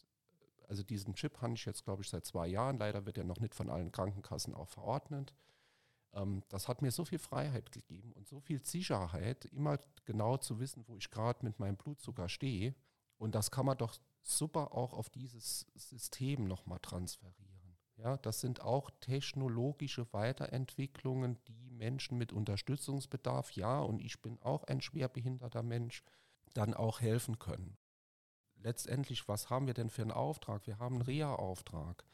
also 0.69 0.83
diesen 0.83 1.15
Chip 1.15 1.41
habe 1.41 1.55
ich 1.55 1.65
jetzt, 1.65 1.85
glaube 1.85 2.03
ich, 2.03 2.09
seit 2.09 2.25
zwei 2.25 2.47
Jahren. 2.47 2.79
Leider 2.79 3.07
wird 3.07 3.19
er 3.19 3.25
noch 3.25 3.41
nicht 3.41 3.55
von 3.55 3.71
allen 3.71 3.93
Krankenkassen 3.93 4.55
auch 4.55 4.69
verordnet. 4.69 5.35
Ähm, 6.13 6.43
das 6.49 6.69
hat 6.69 6.83
mir 6.83 6.91
so 6.91 7.05
viel 7.05 7.19
Freiheit 7.19 7.73
gegeben 7.73 8.13
und 8.13 8.27
so 8.27 8.41
viel 8.41 8.65
Sicherheit, 8.65 9.45
immer 9.47 9.79
genau 10.05 10.37
zu 10.37 10.59
wissen, 10.59 10.85
wo 10.89 10.97
ich 10.97 11.11
gerade 11.11 11.45
mit 11.45 11.59
meinem 11.59 11.77
Blutzucker 11.77 12.29
stehe. 12.29 12.75
Und 13.19 13.35
das 13.35 13.51
kann 13.51 13.67
man 13.67 13.79
doch 13.79 13.95
super 14.29 14.73
auch 14.73 14.93
auf 14.93 15.11
dieses 15.11 15.67
System 15.75 16.47
nochmal 16.47 16.81
transferieren. 16.81 17.77
Ja, 17.97 18.19
das 18.19 18.41
sind 18.41 18.61
auch 18.61 18.91
technologische 19.01 20.13
Weiterentwicklungen, 20.13 21.39
die 21.49 21.71
Menschen 21.71 22.19
mit 22.19 22.33
Unterstützungsbedarf, 22.33 23.53
ja, 23.53 23.81
und 23.81 24.01
ich 24.01 24.21
bin 24.21 24.39
auch 24.43 24.65
ein 24.65 24.83
schwerbehinderter 24.83 25.63
Mensch, 25.63 26.03
dann 26.53 26.75
auch 26.75 27.01
helfen 27.01 27.39
können. 27.39 27.79
Letztendlich, 28.57 29.29
was 29.29 29.49
haben 29.49 29.67
wir 29.67 29.75
denn 29.75 29.91
für 29.91 30.03
einen 30.03 30.11
Auftrag? 30.11 30.67
Wir 30.67 30.79
haben 30.79 30.97
einen 30.97 31.03
Reha-Auftrag 31.03 32.05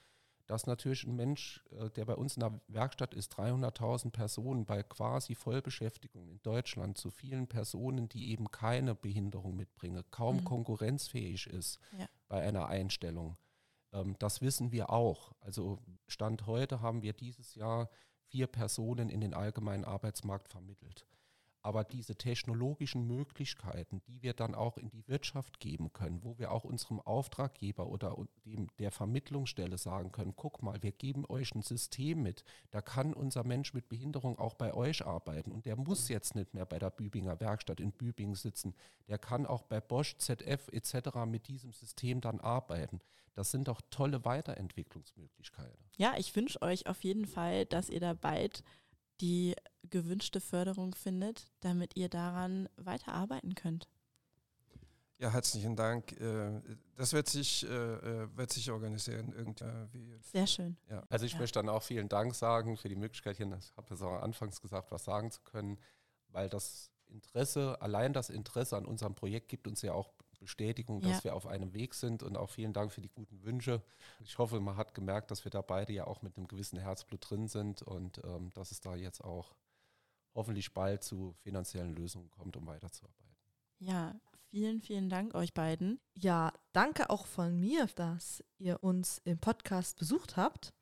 dass 0.47 0.67
natürlich 0.67 1.05
ein 1.05 1.17
Mensch, 1.17 1.63
äh, 1.71 1.91
der 1.91 2.05
bei 2.05 2.15
uns 2.15 2.37
in 2.37 2.41
der 2.41 2.61
Werkstatt 2.69 3.15
ist, 3.15 3.33
300.000 3.35 4.11
Personen 4.11 4.67
bei 4.67 4.83
quasi 4.83 5.35
Vollbeschäftigung 5.35 6.29
in 6.29 6.43
Deutschland 6.43 6.99
zu 6.99 7.11
vielen 7.11 7.47
Personen, 7.47 8.09
die 8.09 8.31
eben 8.31 8.51
keine 8.51 8.95
Behinderung 8.95 9.57
mitbringen, 9.57 10.05
kaum 10.11 10.39
mhm. 10.39 10.45
konkurrenzfähig 10.45 11.47
ist 11.47 11.79
ja. 11.99 12.07
bei 12.29 12.43
einer 12.43 12.67
Einstellung. 12.67 13.37
Ähm, 13.93 14.17
das 14.19 14.41
wissen 14.41 14.73
wir 14.73 14.91
auch. 14.91 15.33
Also 15.41 15.79
Stand 16.07 16.47
heute 16.47 16.81
haben 16.81 17.03
wir 17.03 17.13
dieses 17.13 17.55
Jahr 17.55 17.89
vier 18.27 18.47
Personen 18.47 19.11
in 19.11 19.21
den 19.21 19.35
allgemeinen 19.35 19.85
Arbeitsmarkt 19.85 20.49
vermittelt. 20.49 21.07
Aber 21.63 21.85
diese 21.85 22.17
technologischen 22.17 23.07
Möglichkeiten, 23.07 24.03
die 24.09 24.23
wir 24.23 24.35
dann 24.35 24.55
auch 24.55 24.77
in 24.77 24.91
die 24.91 25.07
Wirtschaft 25.07 25.61
geben 25.61 25.93
können, 25.93 26.23
wo 26.25 26.39
wir 26.39 26.51
auch 26.51 26.65
unserem 26.65 27.01
Auftraggeber 27.01 27.87
oder 27.87 28.17
dem, 28.45 28.69
der 28.79 28.91
Vermittlungsstelle 28.91 29.79
sagen 29.79 30.11
können, 30.11 30.35
guck 30.35 30.63
mal, 30.63 30.83
wir 30.83 30.93
geben 30.93 31.25
euch 31.29 31.55
ein 31.55 31.63
System 31.63 32.23
mit, 32.23 32.45
da 32.71 32.83
kann 32.83 33.15
unser 33.15 33.45
Mensch 33.45 33.75
mit 33.75 33.89
Behinderung 33.89 34.39
auch 34.39 34.55
bei 34.55 34.75
euch 34.75 35.07
arbeiten 35.07 35.53
und 35.53 35.67
der 35.67 35.77
muss 35.77 36.09
jetzt 36.09 36.35
nicht 36.35 36.53
mehr 36.53 36.67
bei 36.67 36.79
der 36.79 36.91
Bübinger 36.91 37.39
Werkstatt 37.41 37.81
in 37.81 37.93
Bübingen 37.93 38.35
sitzen, 38.35 38.75
der 39.09 39.19
kann 39.19 39.47
auch 39.47 39.63
bei 39.63 39.81
Bosch, 39.81 40.17
ZF 40.19 40.69
etc. 40.73 41.27
mit 41.27 41.47
diesem 41.49 41.73
System 41.73 42.21
dann 42.21 42.41
arbeiten. 42.41 43.01
Das 43.35 43.51
sind 43.51 43.69
doch 43.69 43.81
tolle 43.91 44.25
Weiterentwicklungsmöglichkeiten. 44.25 45.79
Ja, 45.97 46.15
ich 46.19 46.35
wünsche 46.37 46.61
euch 46.61 46.87
auf 46.87 47.03
jeden 47.03 47.27
Fall, 47.27 47.65
dass 47.67 47.89
ihr 47.89 48.01
da 48.01 48.13
bald 48.15 48.63
die 49.23 49.55
gewünschte 49.89 50.41
Förderung 50.41 50.95
findet, 50.95 51.47
damit 51.61 51.97
ihr 51.97 52.09
daran 52.09 52.69
weiterarbeiten 52.77 53.55
könnt. 53.55 53.89
Ja, 55.19 55.31
herzlichen 55.31 55.77
Dank. 55.77 56.13
Äh, 56.21 56.61
das 56.97 57.13
wird 57.13 57.29
sich, 57.29 57.65
äh, 57.65 57.69
äh, 57.69 58.37
wird 58.37 58.53
sich 58.53 58.73
organisieren 58.73 59.33
irgendwie. 59.33 60.19
Sehr 60.21 60.49
schön. 60.49 60.77
Ja. 60.91 61.05
Also 61.09 61.25
ich 61.25 61.35
ja. 61.35 61.39
möchte 61.39 61.61
dann 61.61 61.69
auch 61.69 61.85
vielen 61.85 62.09
Dank 62.09 62.35
sagen 62.35 62.77
für 62.77 62.89
die 62.89 62.97
Möglichkeit, 62.97 63.37
hier, 63.37 63.47
ich 63.57 63.73
habe 63.77 63.95
es 63.95 64.03
auch 64.03 64.21
anfangs 64.21 64.61
gesagt, 64.61 64.91
was 64.91 65.05
sagen 65.05 65.31
zu 65.31 65.41
können, 65.43 65.79
weil 66.29 66.49
das 66.49 66.91
Interesse, 67.07 67.81
allein 67.81 68.13
das 68.13 68.31
Interesse 68.31 68.77
an 68.77 68.85
unserem 68.85 69.15
Projekt 69.15 69.49
gibt 69.49 69.69
uns 69.69 69.83
ja 69.83 69.93
auch 69.93 70.13
Bestätigung, 70.43 71.01
dass 71.01 71.19
ja. 71.19 71.25
wir 71.25 71.35
auf 71.35 71.47
einem 71.47 71.73
Weg 71.73 71.95
sind 71.95 72.23
und 72.23 72.37
auch 72.37 72.51
vielen 72.51 72.73
Dank 72.73 72.93
für 72.93 73.01
die 73.01 73.09
guten 73.09 73.43
Wünsche. 73.43 73.83
Ich 74.21 74.39
hoffe, 74.39 74.61
man 74.61 74.77
hat 74.77 74.95
gemerkt, 74.95 75.31
dass 75.31 75.45
wir 75.45 75.51
da 75.51 75.63
beide 75.63 75.93
ja 75.93 76.07
auch 76.07 76.23
mit 76.23 76.37
einem 76.37 76.49
gewissen 76.49 76.79
Herzblut 76.79 77.29
drin 77.29 77.49
sind 77.49 77.83
und 77.83 78.21
ähm, 78.25 78.51
dass 78.55 78.71
es 78.71 78.81
da 78.81 78.95
jetzt 78.95 79.23
auch 79.23 79.55
hoffentlich 80.35 80.73
bald 80.75 81.03
zu 81.03 81.35
finanziellen 81.43 81.95
Lösungen 81.95 82.31
kommt, 82.31 82.57
um 82.57 82.67
weiterzuarbeiten. 82.67 83.37
Ja, 83.79 84.15
vielen, 84.51 84.81
vielen 84.81 85.09
Dank 85.09 85.35
euch 85.35 85.55
beiden. 85.55 86.01
Ja, 86.15 86.53
danke 86.73 87.11
auch 87.11 87.27
von 87.27 87.59
mir, 87.59 87.87
dass 87.95 88.43
ihr 88.59 88.83
uns 88.83 89.21
im 89.25 89.39
Podcast 89.39 89.99
besucht 89.99 90.37
habt 90.37 90.73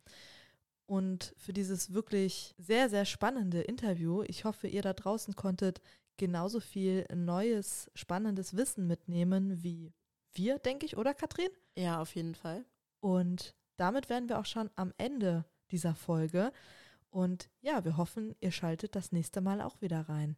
und 0.90 1.34
für 1.36 1.52
dieses 1.52 1.92
wirklich 1.92 2.54
sehr, 2.58 2.90
sehr 2.90 3.04
spannende 3.04 3.60
Interview. 3.60 4.22
Ich 4.26 4.44
hoffe, 4.44 4.66
ihr 4.66 4.82
da 4.82 4.92
draußen 4.92 5.36
konntet 5.36 5.80
genauso 6.20 6.60
viel 6.60 7.06
neues, 7.14 7.90
spannendes 7.94 8.54
Wissen 8.54 8.86
mitnehmen 8.86 9.64
wie 9.64 9.94
wir, 10.34 10.58
denke 10.58 10.84
ich, 10.84 10.98
oder 10.98 11.14
Katrin? 11.14 11.48
Ja, 11.76 12.00
auf 12.00 12.14
jeden 12.14 12.34
Fall. 12.34 12.66
Und 13.00 13.56
damit 13.78 14.10
wären 14.10 14.28
wir 14.28 14.38
auch 14.38 14.44
schon 14.44 14.68
am 14.76 14.92
Ende 14.98 15.46
dieser 15.70 15.94
Folge. 15.94 16.52
Und 17.08 17.48
ja, 17.62 17.86
wir 17.86 17.96
hoffen, 17.96 18.36
ihr 18.40 18.52
schaltet 18.52 18.94
das 18.94 19.12
nächste 19.12 19.40
Mal 19.40 19.62
auch 19.62 19.80
wieder 19.80 20.10
rein. 20.10 20.36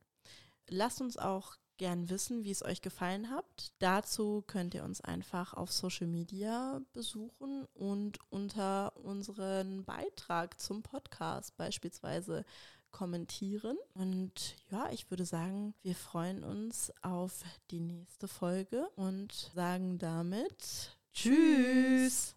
Lasst 0.69 1.01
uns 1.01 1.17
auch 1.19 1.57
gern 1.79 2.09
wissen, 2.09 2.45
wie 2.45 2.53
es 2.53 2.65
euch 2.65 2.81
gefallen 2.81 3.29
hat. 3.29 3.73
Dazu 3.81 4.45
könnt 4.47 4.75
ihr 4.75 4.85
uns 4.85 5.01
einfach 5.01 5.53
auf 5.53 5.73
Social 5.73 6.07
Media 6.07 6.81
besuchen 6.93 7.67
und 7.75 8.21
unter 8.31 8.97
unseren 8.99 9.85
Beitrag 9.85 10.61
zum 10.61 10.85
Podcast 10.85 11.57
beispielsweise 11.57 12.45
kommentieren. 12.93 13.77
Und 13.95 14.57
ja, 14.71 14.89
ich 14.93 15.11
würde 15.11 15.25
sagen, 15.25 15.75
wir 15.83 15.95
freuen 15.95 16.45
uns 16.45 16.93
auf 17.03 17.43
die 17.71 17.81
nächste 17.81 18.29
Folge 18.29 18.89
und 18.95 19.51
sagen 19.55 19.99
damit 19.99 20.97
Tschüss. 21.13 22.37